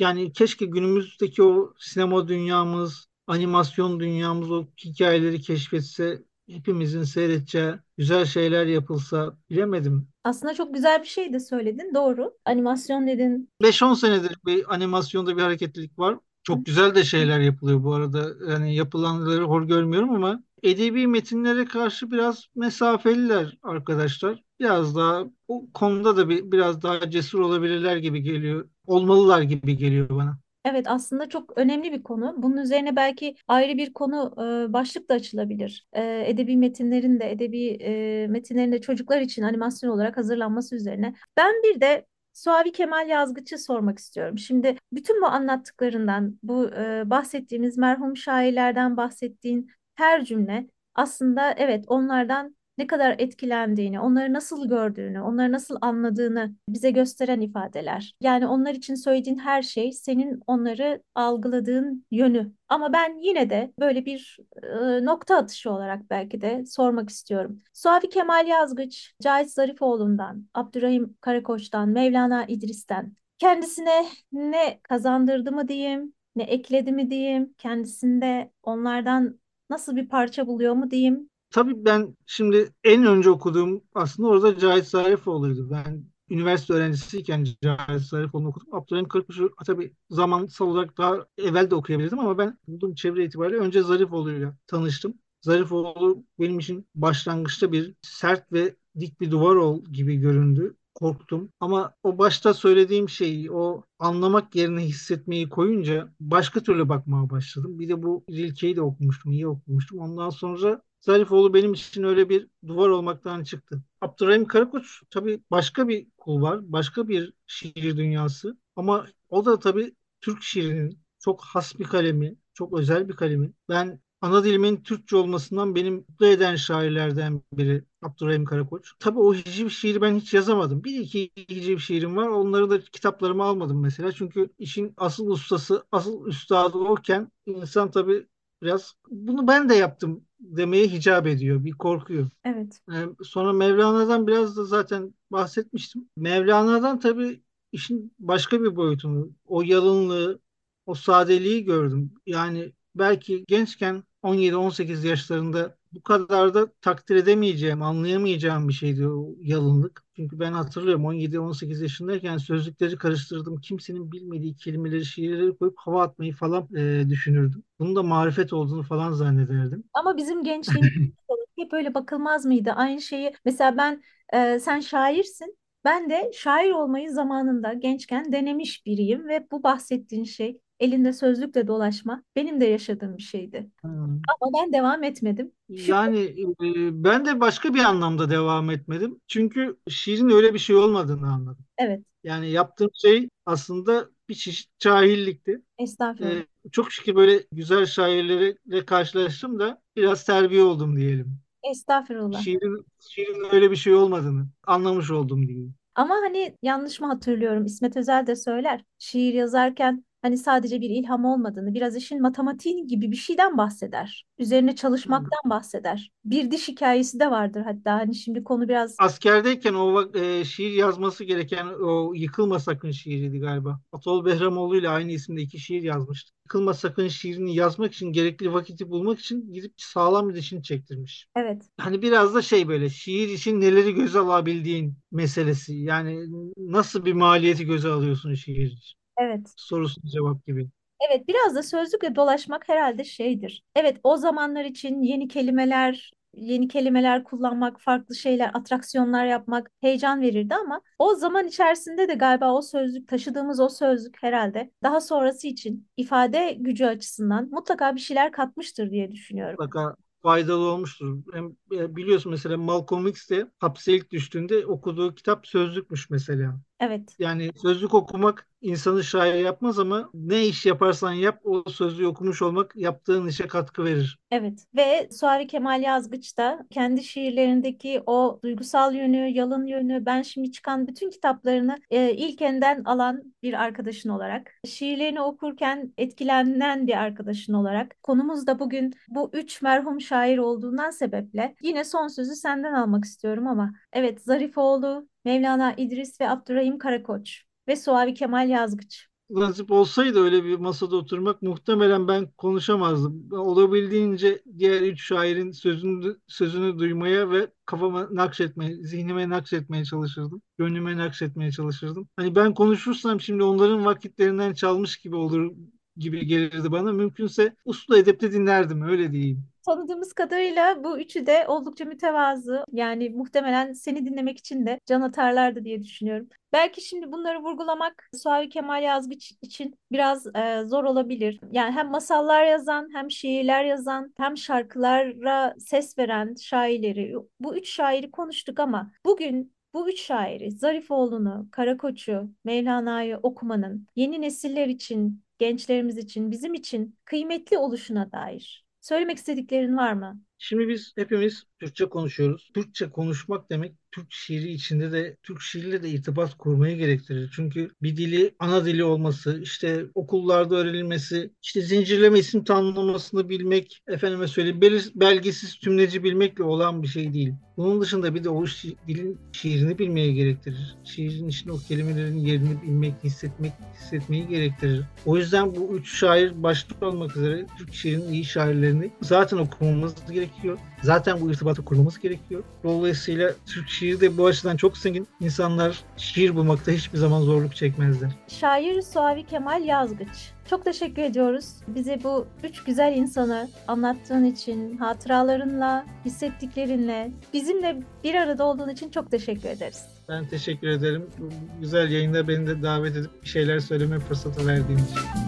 yani 0.00 0.32
keşke 0.32 0.66
günümüzdeki 0.66 1.42
o 1.42 1.74
sinema 1.78 2.28
dünyamız, 2.28 3.08
animasyon 3.26 4.00
dünyamız 4.00 4.50
o 4.50 4.66
hikayeleri 4.84 5.40
keşfetse, 5.40 6.22
hepimizin 6.48 7.02
seyredeceği 7.02 7.72
güzel 7.96 8.24
şeyler 8.24 8.66
yapılsa 8.66 9.36
bilemedim. 9.50 10.08
Aslında 10.24 10.54
çok 10.54 10.74
güzel 10.74 11.02
bir 11.02 11.06
şey 11.06 11.32
de 11.32 11.40
söyledin, 11.40 11.94
doğru. 11.94 12.34
Animasyon 12.44 13.06
dedin. 13.06 13.48
5-10 13.62 13.96
senedir 13.96 14.36
bir 14.46 14.74
animasyonda 14.74 15.36
bir 15.36 15.42
hareketlilik 15.42 15.98
var. 15.98 16.18
Çok 16.42 16.66
güzel 16.66 16.94
de 16.94 17.04
şeyler 17.04 17.40
yapılıyor 17.40 17.84
bu 17.84 17.94
arada. 17.94 18.30
Yani 18.50 18.74
yapılanları 18.74 19.44
hor 19.44 19.62
görmüyorum 19.62 20.10
ama 20.10 20.42
edebi 20.62 21.06
metinlere 21.06 21.64
karşı 21.64 22.10
biraz 22.10 22.46
mesafeliler 22.54 23.58
arkadaşlar. 23.62 24.42
Biraz 24.60 24.96
daha 24.96 25.24
o 25.48 25.66
konuda 25.74 26.16
da 26.16 26.28
bir, 26.28 26.52
biraz 26.52 26.82
daha 26.82 27.10
cesur 27.10 27.40
olabilirler 27.40 27.96
gibi 27.96 28.22
geliyor. 28.22 28.68
Olmalılar 28.86 29.42
gibi 29.42 29.76
geliyor 29.76 30.08
bana. 30.10 30.38
Evet 30.64 30.86
aslında 30.88 31.28
çok 31.28 31.58
önemli 31.58 31.92
bir 31.92 32.02
konu. 32.02 32.34
Bunun 32.38 32.56
üzerine 32.56 32.96
belki 32.96 33.36
ayrı 33.48 33.78
bir 33.78 33.92
konu 33.92 34.34
e, 34.68 34.72
başlık 34.72 35.08
da 35.08 35.14
açılabilir. 35.14 35.86
E, 35.92 36.24
edebi 36.30 36.56
metinlerin 36.56 37.20
de 37.20 37.30
edebi 37.30 37.66
e, 37.68 38.26
metinlerin 38.26 38.72
de 38.72 38.80
çocuklar 38.80 39.20
için 39.20 39.42
animasyon 39.42 39.90
olarak 39.90 40.16
hazırlanması 40.16 40.76
üzerine. 40.76 41.14
Ben 41.36 41.52
bir 41.62 41.80
de 41.80 42.06
Suavi 42.32 42.72
Kemal 42.72 43.08
Yazgıç'ı 43.08 43.58
sormak 43.58 43.98
istiyorum. 43.98 44.38
Şimdi 44.38 44.76
bütün 44.92 45.22
bu 45.22 45.26
anlattıklarından, 45.26 46.38
bu 46.42 46.70
e, 46.70 47.10
bahsettiğimiz 47.10 47.78
merhum 47.78 48.16
şairlerden 48.16 48.96
bahsettiğin 48.96 49.70
her 49.94 50.24
cümle 50.24 50.66
aslında 50.94 51.54
evet 51.56 51.84
onlardan 51.88 52.56
ne 52.78 52.86
kadar 52.86 53.14
etkilendiğini, 53.18 54.00
onları 54.00 54.32
nasıl 54.32 54.68
gördüğünü, 54.68 55.20
onları 55.20 55.52
nasıl 55.52 55.76
anladığını 55.80 56.54
bize 56.68 56.90
gösteren 56.90 57.40
ifadeler. 57.40 58.14
Yani 58.20 58.46
onlar 58.46 58.74
için 58.74 58.94
söylediğin 58.94 59.38
her 59.38 59.62
şey 59.62 59.92
senin 59.92 60.40
onları 60.46 61.02
algıladığın 61.14 62.06
yönü. 62.10 62.52
Ama 62.68 62.92
ben 62.92 63.18
yine 63.18 63.50
de 63.50 63.72
böyle 63.78 64.04
bir 64.06 64.38
e, 64.62 65.04
nokta 65.04 65.36
atışı 65.36 65.70
olarak 65.70 66.10
belki 66.10 66.40
de 66.40 66.64
sormak 66.66 67.10
istiyorum. 67.10 67.62
Suavi 67.72 68.08
Kemal 68.08 68.46
Yazgıç, 68.46 69.14
Cahit 69.22 69.50
Zarifoğlu'ndan, 69.50 70.48
Abdurrahim 70.54 71.16
Karakoç'tan, 71.20 71.88
Mevlana 71.88 72.44
İdris'ten 72.44 73.16
kendisine 73.38 74.06
ne 74.32 74.80
kazandırdı 74.82 75.52
mı 75.52 75.68
diyeyim, 75.68 76.14
ne 76.36 76.42
ekledi 76.42 76.92
mi 76.92 77.10
diyeyim, 77.10 77.54
kendisinde 77.58 78.50
onlardan 78.62 79.40
nasıl 79.70 79.96
bir 79.96 80.08
parça 80.08 80.46
buluyor 80.46 80.74
mu 80.74 80.90
diyeyim. 80.90 81.30
Tabii 81.54 81.84
ben 81.84 82.16
şimdi 82.26 82.72
en 82.84 83.06
önce 83.06 83.30
okuduğum 83.30 83.82
aslında 83.94 84.28
orada 84.28 84.58
Cahit 84.58 84.84
Zarifoğlu'ydu. 84.86 85.70
Ben 85.70 86.04
üniversite 86.30 86.72
öğrencisiyken 86.72 87.46
Cahit 87.62 88.02
Zarifoğlu'nu 88.02 88.48
okudum. 88.48 88.74
Abdurrahim 88.74 89.08
Kırkmış'ı 89.08 89.50
tabii 89.66 89.92
zamansal 90.10 90.66
olarak 90.66 90.98
daha 90.98 91.26
evvel 91.38 91.70
de 91.70 91.74
okuyabilirdim 91.74 92.18
ama 92.18 92.38
ben 92.38 92.58
bulduğum 92.68 92.94
çevre 92.94 93.24
itibariyle 93.24 93.58
önce 93.58 93.82
Zarifoğlu'yla 93.82 94.56
tanıştım. 94.66 95.14
Zarifoğlu 95.42 96.24
benim 96.40 96.58
için 96.58 96.86
başlangıçta 96.94 97.72
bir 97.72 97.94
sert 98.02 98.52
ve 98.52 98.76
dik 99.00 99.20
bir 99.20 99.30
duvar 99.30 99.56
ol 99.56 99.84
gibi 99.84 100.16
göründü. 100.16 100.76
Korktum 100.94 101.48
ama 101.60 101.94
o 102.02 102.18
başta 102.18 102.54
söylediğim 102.54 103.08
şeyi 103.08 103.50
o 103.50 103.82
anlamak 103.98 104.54
yerine 104.54 104.80
hissetmeyi 104.80 105.48
koyunca 105.48 106.14
başka 106.20 106.60
türlü 106.62 106.88
bakmaya 106.88 107.30
başladım. 107.30 107.78
Bir 107.78 107.88
de 107.88 108.02
bu 108.02 108.24
Rilke'yi 108.30 108.76
de 108.76 108.82
okumuştum, 108.82 109.32
iyi 109.32 109.46
okumuştum. 109.48 109.98
Ondan 109.98 110.30
sonra 110.30 110.82
Zarifoğlu 111.04 111.54
benim 111.54 111.72
için 111.72 112.02
öyle 112.02 112.28
bir 112.28 112.48
duvar 112.66 112.88
olmaktan 112.88 113.44
çıktı. 113.44 113.82
Abdurrahim 114.00 114.44
Karakoç 114.46 115.02
tabii 115.10 115.40
başka 115.50 115.88
bir 115.88 116.06
kul 116.18 116.42
var, 116.42 116.72
başka 116.72 117.08
bir 117.08 117.32
şiir 117.46 117.96
dünyası. 117.96 118.56
Ama 118.76 119.06
o 119.28 119.44
da 119.44 119.58
tabii 119.58 119.94
Türk 120.20 120.42
şiirinin 120.42 120.98
çok 121.18 121.44
has 121.44 121.78
bir 121.78 121.84
kalemi, 121.84 122.36
çok 122.54 122.78
özel 122.78 123.08
bir 123.08 123.12
kalemi. 123.14 123.52
Ben 123.68 124.00
ana 124.20 124.44
dilimin 124.44 124.76
Türkçe 124.76 125.16
olmasından 125.16 125.74
beni 125.74 125.90
mutlu 125.90 126.26
eden 126.26 126.56
şairlerden 126.56 127.42
biri 127.52 127.84
Abdurrahim 128.02 128.44
Karakoç. 128.44 128.92
Tabii 128.98 129.18
o 129.18 129.34
hiciv 129.34 129.68
şiiri 129.68 130.00
ben 130.00 130.14
hiç 130.16 130.34
yazamadım. 130.34 130.84
Bir 130.84 131.00
iki 131.00 131.30
hiciv 131.36 131.78
şiirim 131.78 132.16
var. 132.16 132.28
Onları 132.28 132.70
da 132.70 132.80
kitaplarıma 132.80 133.44
almadım 133.44 133.80
mesela. 133.80 134.12
Çünkü 134.12 134.48
işin 134.58 134.94
asıl 134.96 135.26
ustası, 135.26 135.84
asıl 135.92 136.26
üstadı 136.26 136.78
oken 136.78 137.32
insan 137.46 137.90
tabii 137.90 138.26
biraz 138.62 138.94
bunu 139.10 139.46
ben 139.46 139.68
de 139.68 139.74
yaptım 139.74 140.24
demeye 140.40 140.88
hicap 140.88 141.26
ediyor. 141.26 141.64
Bir 141.64 141.72
korkuyor. 141.72 142.30
Evet. 142.44 142.80
Ee, 142.92 143.06
sonra 143.22 143.52
Mevlana'dan 143.52 144.26
biraz 144.26 144.56
da 144.56 144.64
zaten 144.64 145.14
bahsetmiştim. 145.32 146.08
Mevlana'dan 146.16 147.00
tabii 147.00 147.42
işin 147.72 148.12
başka 148.18 148.62
bir 148.62 148.76
boyutunu, 148.76 149.30
o 149.46 149.62
yalınlığı, 149.62 150.40
o 150.86 150.94
sadeliği 150.94 151.64
gördüm. 151.64 152.12
Yani 152.26 152.72
belki 152.94 153.44
gençken 153.48 154.04
17-18 154.24 155.04
yaşlarında 155.04 155.76
bu 155.92 156.02
kadar 156.02 156.54
da 156.54 156.72
takdir 156.80 157.16
edemeyeceğim, 157.16 157.82
anlayamayacağım 157.82 158.68
bir 158.68 158.72
şeydi 158.72 159.08
o 159.08 159.34
yalınlık. 159.40 160.02
Çünkü 160.16 160.40
ben 160.40 160.52
hatırlıyorum 160.52 161.04
17-18 161.04 161.82
yaşındayken 161.82 162.36
sözlükleri 162.36 162.96
karıştırdım. 162.96 163.60
Kimsenin 163.60 164.12
bilmediği 164.12 164.56
kelimeleri, 164.56 165.04
şiirleri 165.04 165.56
koyup 165.56 165.74
hava 165.78 166.02
atmayı 166.02 166.32
falan 166.34 166.68
e, 166.76 167.04
düşünürdüm. 167.10 167.64
Bunun 167.78 167.96
da 167.96 168.02
marifet 168.02 168.52
olduğunu 168.52 168.82
falan 168.82 169.12
zannederdim. 169.12 169.84
Ama 169.92 170.16
bizim 170.16 170.44
gençliğimizde 170.44 170.94
hep 171.58 171.72
öyle 171.72 171.94
bakılmaz 171.94 172.46
mıydı? 172.46 172.70
Aynı 172.76 173.00
şeyi 173.00 173.32
mesela 173.44 173.76
ben 173.76 174.02
e, 174.32 174.58
sen 174.60 174.80
şairsin. 174.80 175.58
Ben 175.84 176.10
de 176.10 176.30
şair 176.34 176.70
olmayı 176.70 177.10
zamanında 177.10 177.72
gençken 177.72 178.32
denemiş 178.32 178.86
biriyim 178.86 179.28
ve 179.28 179.46
bu 179.50 179.62
bahsettiğin 179.62 180.24
şey 180.24 180.60
elinde 180.84 181.12
sözlükle 181.12 181.66
dolaşma 181.66 182.22
benim 182.36 182.60
de 182.60 182.64
yaşadığım 182.64 183.16
bir 183.16 183.22
şeydi. 183.22 183.70
Hmm. 183.80 183.92
Ama 184.40 184.52
ben 184.58 184.72
devam 184.72 185.04
etmedim. 185.04 185.52
Yani 185.68 186.20
e, 186.20 187.04
ben 187.04 187.24
de 187.26 187.40
başka 187.40 187.74
bir 187.74 187.80
anlamda 187.80 188.30
devam 188.30 188.70
etmedim. 188.70 189.20
Çünkü 189.26 189.76
şiirin 189.88 190.28
öyle 190.30 190.54
bir 190.54 190.58
şey 190.58 190.76
olmadığını 190.76 191.32
anladım. 191.32 191.64
evet, 191.78 192.02
Yani 192.24 192.50
yaptığım 192.50 192.90
şey 192.94 193.28
aslında 193.46 194.08
bir 194.28 194.34
çeşit 194.34 194.78
cahillikti. 194.78 195.62
estağfurullah. 195.78 196.30
Ee, 196.30 196.46
çok 196.72 196.92
şükür 196.92 197.14
böyle 197.14 197.44
güzel 197.52 197.86
şairlerle 197.86 198.84
karşılaştım 198.86 199.58
da 199.58 199.82
biraz 199.96 200.24
terbiye 200.24 200.62
oldum 200.62 200.96
diyelim. 200.96 201.38
Estağfurullah. 201.70 202.42
Şiirin, 202.42 202.86
şiirin 203.00 203.54
öyle 203.54 203.70
bir 203.70 203.76
şey 203.76 203.94
olmadığını 203.94 204.46
anlamış 204.66 205.10
oldum 205.10 205.48
diyeyim. 205.48 205.74
Ama 205.94 206.14
hani 206.14 206.56
yanlış 206.62 207.00
mı 207.00 207.06
hatırlıyorum? 207.06 207.64
İsmet 207.64 207.96
Özel 207.96 208.26
de 208.26 208.36
söyler. 208.36 208.84
Şiir 208.98 209.34
yazarken 209.34 210.04
hani 210.24 210.38
sadece 210.38 210.80
bir 210.80 210.90
ilham 210.90 211.24
olmadığını, 211.24 211.74
biraz 211.74 211.96
işin 211.96 212.22
matematiği 212.22 212.86
gibi 212.86 213.10
bir 213.10 213.16
şeyden 213.16 213.58
bahseder. 213.58 214.24
Üzerine 214.38 214.74
çalışmaktan 214.76 215.50
bahseder. 215.50 216.10
Bir 216.24 216.50
diş 216.50 216.68
hikayesi 216.68 217.20
de 217.20 217.30
vardır 217.30 217.62
hatta. 217.62 217.92
Hani 217.92 218.14
şimdi 218.14 218.44
konu 218.44 218.68
biraz 218.68 218.96
Askerdeyken 218.98 219.74
o 219.74 220.10
e, 220.18 220.44
şiir 220.44 220.70
yazması 220.70 221.24
gereken 221.24 221.66
o 221.66 222.14
Yıkılma 222.14 222.58
Sakın 222.58 222.90
şiiriydi 222.90 223.38
galiba. 223.38 223.80
Atol 223.92 224.24
Behramoğlu 224.24 224.76
ile 224.76 224.88
aynı 224.88 225.12
isimde 225.12 225.42
iki 225.42 225.58
şiir 225.58 225.82
yazmıştı. 225.82 226.32
Yıkılma 226.46 226.74
Sakın 226.74 227.08
şiirini 227.08 227.54
yazmak 227.54 227.92
için 227.94 228.12
gerekli 228.12 228.52
vakiti 228.52 228.90
bulmak 228.90 229.20
için 229.20 229.52
gidip 229.52 229.72
sağlam 229.76 230.28
bir 230.28 230.34
dişini 230.34 230.62
çektirmiş. 230.62 231.28
evet, 231.36 231.62
Hani 231.78 232.02
biraz 232.02 232.34
da 232.34 232.42
şey 232.42 232.68
böyle 232.68 232.88
şiir 232.88 233.28
için 233.28 233.60
neleri 233.60 233.94
göze 233.94 234.18
alabildiğin 234.18 234.94
meselesi. 235.12 235.74
Yani 235.74 236.26
nasıl 236.58 237.04
bir 237.04 237.12
maliyeti 237.12 237.64
göze 237.64 237.88
alıyorsun 237.88 238.34
şiir 238.34 238.66
için? 238.66 239.03
Evet. 239.18 239.52
Sorusuna 239.56 240.10
cevap 240.10 240.46
gibi. 240.46 240.68
Evet, 241.10 241.28
biraz 241.28 241.54
da 241.54 241.62
sözlükle 241.62 242.14
dolaşmak 242.14 242.68
herhalde 242.68 243.04
şeydir. 243.04 243.64
Evet, 243.76 244.00
o 244.02 244.16
zamanlar 244.16 244.64
için 244.64 245.02
yeni 245.02 245.28
kelimeler, 245.28 246.12
yeni 246.34 246.68
kelimeler 246.68 247.24
kullanmak, 247.24 247.80
farklı 247.80 248.14
şeyler, 248.14 248.50
atraksiyonlar 248.54 249.26
yapmak 249.26 249.70
heyecan 249.80 250.20
verirdi 250.20 250.54
ama 250.54 250.80
o 250.98 251.14
zaman 251.14 251.46
içerisinde 251.46 252.08
de 252.08 252.14
galiba 252.14 252.54
o 252.54 252.62
sözlük, 252.62 253.08
taşıdığımız 253.08 253.60
o 253.60 253.68
sözlük 253.68 254.22
herhalde 254.22 254.70
daha 254.82 255.00
sonrası 255.00 255.46
için 255.46 255.88
ifade 255.96 256.56
gücü 256.60 256.84
açısından 256.84 257.48
mutlaka 257.50 257.94
bir 257.94 258.00
şeyler 258.00 258.32
katmıştır 258.32 258.90
diye 258.90 259.12
düşünüyorum. 259.12 259.56
Mutlaka 259.58 259.96
faydalı 260.22 260.64
olmuştur. 260.64 261.18
Hem 261.32 261.56
e, 261.72 261.96
biliyorsun 261.96 262.32
mesela 262.32 262.56
Malcolm 262.56 263.06
X 263.06 263.30
de 263.30 263.50
hapse 263.58 263.92
ilk 263.92 264.10
düştüğünde 264.10 264.66
okuduğu 264.66 265.14
kitap 265.14 265.46
sözlükmüş 265.46 266.10
mesela. 266.10 266.60
Evet, 266.80 267.18
Yani 267.18 267.50
sözlük 267.62 267.94
okumak 267.94 268.48
insanı 268.60 269.04
şair 269.04 269.34
yapmaz 269.34 269.78
ama 269.78 270.10
ne 270.14 270.46
iş 270.46 270.66
yaparsan 270.66 271.12
yap 271.12 271.40
o 271.44 271.70
sözlüğü 271.70 272.06
okumuş 272.06 272.42
olmak 272.42 272.76
yaptığın 272.76 273.26
işe 273.26 273.46
katkı 273.46 273.84
verir. 273.84 274.18
evet. 274.30 274.66
Ve 274.76 275.08
Suavi 275.12 275.46
Kemal 275.46 275.82
Yazgıç 275.82 276.38
da 276.38 276.66
kendi 276.70 277.04
şiirlerindeki 277.04 278.02
o 278.06 278.40
duygusal 278.44 278.94
yönü, 278.94 279.28
yalın 279.28 279.66
yönü, 279.66 280.06
ben 280.06 280.22
şimdi 280.22 280.52
çıkan 280.52 280.86
bütün 280.86 281.10
kitaplarını 281.10 281.76
e, 281.90 282.12
ilk 282.14 282.42
elden 282.42 282.84
alan 282.84 283.34
bir 283.42 283.62
arkadaşın 283.62 284.08
olarak, 284.08 284.50
şiirlerini 284.66 285.20
okurken 285.20 285.92
etkilenen 285.98 286.86
bir 286.86 286.96
arkadaşın 286.96 287.52
olarak, 287.52 287.96
konumuz 288.02 288.46
da 288.46 288.58
bugün 288.58 288.94
bu 289.08 289.30
üç 289.32 289.62
merhum 289.62 290.00
şair 290.00 290.38
olduğundan 290.38 290.90
sebeple 290.90 291.54
yine 291.62 291.84
son 291.84 292.08
sözü 292.08 292.34
senden 292.36 292.72
almak 292.74 293.04
istiyorum 293.04 293.46
ama 293.46 293.72
evet 293.92 294.20
Zarifoğlu, 294.22 295.08
Mevlana 295.24 295.74
İdris 295.76 296.20
ve 296.20 296.28
Abdurrahim 296.30 296.78
Karakoç 296.78 297.42
ve 297.68 297.76
Suavi 297.76 298.14
Kemal 298.14 298.48
Yazgıç. 298.48 299.08
Nasip 299.30 299.70
olsaydı 299.70 300.20
öyle 300.20 300.44
bir 300.44 300.56
masada 300.58 300.96
oturmak 300.96 301.42
muhtemelen 301.42 302.08
ben 302.08 302.26
konuşamazdım. 302.38 303.32
Olabildiğince 303.32 304.42
diğer 304.58 304.80
üç 304.82 305.02
şairin 305.06 305.50
sözünü, 305.50 306.16
sözünü 306.28 306.78
duymaya 306.78 307.30
ve 307.30 307.50
kafama 307.66 308.08
nakşetmeye, 308.10 308.76
zihnime 308.76 309.28
nakşetmeye 309.28 309.84
çalışırdım. 309.84 310.42
Gönlüme 310.58 310.96
nakşetmeye 310.96 311.50
çalışırdım. 311.52 312.08
Hani 312.16 312.34
ben 312.36 312.54
konuşursam 312.54 313.20
şimdi 313.20 313.42
onların 313.42 313.84
vakitlerinden 313.84 314.52
çalmış 314.54 314.96
gibi 314.96 315.16
olur 315.16 315.52
gibi 315.96 316.26
gelirdi 316.26 316.72
bana. 316.72 316.92
Mümkünse 316.92 317.56
uslu 317.64 317.96
edepte 317.98 318.32
dinlerdim 318.32 318.82
öyle 318.82 319.12
diyeyim. 319.12 319.53
Tanıdığımız 319.66 320.12
kadarıyla 320.12 320.84
bu 320.84 320.98
üçü 320.98 321.26
de 321.26 321.44
oldukça 321.48 321.84
mütevazı. 321.84 322.64
Yani 322.72 323.10
muhtemelen 323.10 323.72
seni 323.72 324.06
dinlemek 324.06 324.38
için 324.38 324.66
de 324.66 324.80
can 324.86 325.00
atarlardı 325.00 325.64
diye 325.64 325.82
düşünüyorum. 325.82 326.28
Belki 326.52 326.80
şimdi 326.80 327.12
bunları 327.12 327.42
vurgulamak 327.42 328.08
Suavi 328.14 328.48
Kemal 328.48 328.82
Yazgıç 328.82 329.32
için 329.42 329.78
biraz 329.92 330.26
e, 330.36 330.62
zor 330.66 330.84
olabilir. 330.84 331.40
Yani 331.52 331.72
hem 331.72 331.90
masallar 331.90 332.44
yazan, 332.44 332.88
hem 332.94 333.10
şiirler 333.10 333.64
yazan, 333.64 334.14
hem 334.16 334.36
şarkılara 334.36 335.54
ses 335.58 335.98
veren 335.98 336.34
şairleri, 336.34 337.14
bu 337.40 337.56
üç 337.56 337.68
şairi 337.70 338.10
konuştuk 338.10 338.60
ama 338.60 338.92
bugün 339.04 339.54
bu 339.74 339.88
üç 339.88 340.00
şairi 340.00 340.50
Zarifoğlu'nu, 340.50 341.48
Karakoç'u, 341.50 342.30
Mevlana'yı 342.44 343.18
okumanın 343.22 343.86
yeni 343.96 344.20
nesiller 344.20 344.66
için, 344.66 345.22
gençlerimiz 345.38 345.98
için, 345.98 346.30
bizim 346.30 346.54
için 346.54 346.98
kıymetli 347.04 347.58
oluşuna 347.58 348.12
dair 348.12 348.63
söylemek 348.84 349.18
istediklerin 349.18 349.76
var 349.76 349.92
mı? 349.92 350.20
Şimdi 350.38 350.68
biz 350.68 350.92
hepimiz 350.96 351.44
Türkçe 351.60 351.88
konuşuyoruz. 351.88 352.50
Türkçe 352.54 352.90
konuşmak 352.90 353.50
demek 353.50 353.76
Türk 353.94 354.12
şiiri 354.12 354.52
içinde 354.52 354.92
de 354.92 355.16
Türk 355.22 355.40
şiiriyle 355.40 355.82
de 355.82 355.88
irtibat 355.88 356.38
kurmayı 356.38 356.76
gerektirir. 356.76 357.30
Çünkü 357.36 357.70
bir 357.82 357.96
dili 357.96 358.34
ana 358.38 358.64
dili 358.64 358.84
olması, 358.84 359.40
işte 359.42 359.84
okullarda 359.94 360.54
öğrenilmesi, 360.56 361.30
işte 361.42 361.60
zincirleme 361.60 362.18
isim 362.18 362.44
tanımlamasını 362.44 363.28
bilmek, 363.28 363.82
efendime 363.88 364.28
söyleyeyim 364.28 364.60
belir- 364.60 364.92
belgesiz 364.94 365.54
tümleci 365.54 366.04
bilmekle 366.04 366.44
olan 366.44 366.82
bir 366.82 366.88
şey 366.88 367.12
değil. 367.12 367.32
Bunun 367.56 367.80
dışında 367.80 368.14
bir 368.14 368.24
de 368.24 368.28
o 368.28 368.44
şi- 368.44 368.76
dilin 368.88 369.18
şiirini 369.32 369.78
bilmeyi 369.78 370.14
gerektirir. 370.14 370.76
Şiirin 370.84 371.28
içinde 371.28 371.52
o 371.52 371.58
kelimelerin 371.68 372.16
yerini 372.16 372.62
bilmek, 372.62 372.94
hissetmek, 373.04 373.52
hissetmeyi 373.80 374.28
gerektirir. 374.28 374.82
O 375.06 375.16
yüzden 375.16 375.54
bu 375.56 375.76
üç 375.76 375.98
şair 375.98 376.42
başta 376.42 376.86
olmak 376.86 377.16
üzere 377.16 377.46
Türk 377.58 377.74
şiirinin 377.74 378.12
iyi 378.12 378.24
şairlerini 378.24 378.90
zaten 379.02 379.36
okumamız 379.36 379.94
gerekiyor. 380.12 380.58
Zaten 380.82 381.20
bu 381.20 381.30
irtibatı 381.30 381.64
kurmamız 381.64 381.98
gerekiyor. 381.98 382.42
Dolayısıyla 382.64 383.34
Türk 383.46 383.68
şiiri 383.68 383.83
de 384.00 384.18
bu 384.18 384.26
açıdan 384.26 384.56
çok 384.56 384.78
zengin. 384.78 385.08
İnsanlar 385.20 385.84
şiir 385.96 386.34
bulmakta 386.36 386.72
hiçbir 386.72 386.98
zaman 386.98 387.20
zorluk 387.20 387.56
çekmezler. 387.56 388.10
Şair 388.28 388.82
Suavi 388.82 389.26
Kemal 389.26 389.64
Yazgıç. 389.64 390.32
Çok 390.50 390.64
teşekkür 390.64 391.02
ediyoruz. 391.02 391.46
Bize 391.68 391.98
bu 392.04 392.26
üç 392.44 392.64
güzel 392.64 392.96
insanı 392.96 393.48
anlattığın 393.68 394.24
için, 394.24 394.76
hatıralarınla, 394.76 395.86
hissettiklerinle, 396.04 397.10
bizimle 397.32 397.82
bir 398.04 398.14
arada 398.14 398.44
olduğun 398.44 398.68
için 398.68 398.90
çok 398.90 399.10
teşekkür 399.10 399.48
ederiz. 399.48 399.84
Ben 400.08 400.28
teşekkür 400.28 400.68
ederim. 400.68 401.06
Bu 401.18 401.28
güzel 401.60 401.90
yayında 401.90 402.28
beni 402.28 402.46
de 402.46 402.62
davet 402.62 402.96
edip 402.96 403.22
bir 403.22 403.28
şeyler 403.28 403.60
söyleme 403.60 403.98
fırsatı 403.98 404.46
verdiğin 404.46 404.78
için. 404.78 405.23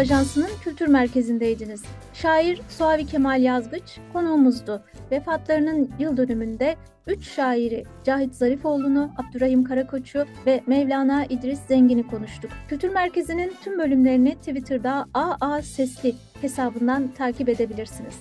Ajansı'nın 0.00 0.50
kültür 0.64 0.86
merkezindeydiniz. 0.86 1.82
Şair 2.14 2.60
Suavi 2.68 3.06
Kemal 3.06 3.42
Yazgıç 3.42 3.98
konuğumuzdu. 4.12 4.82
Vefatlarının 5.10 5.90
yıl 5.98 6.16
dönümünde 6.16 6.76
üç 7.06 7.28
şairi 7.28 7.84
Cahit 8.04 8.34
Zarifoğlu'nu, 8.34 9.10
Abdurrahim 9.16 9.64
Karakoç'u 9.64 10.26
ve 10.46 10.60
Mevlana 10.66 11.24
İdris 11.24 11.60
Zengin'i 11.68 12.06
konuştuk. 12.06 12.50
Kültür 12.68 12.88
Merkezi'nin 12.88 13.52
tüm 13.64 13.78
bölümlerini 13.78 14.34
Twitter'da 14.34 15.06
AA 15.14 15.62
Sesli 15.62 16.14
hesabından 16.40 17.08
takip 17.08 17.48
edebilirsiniz. 17.48 18.14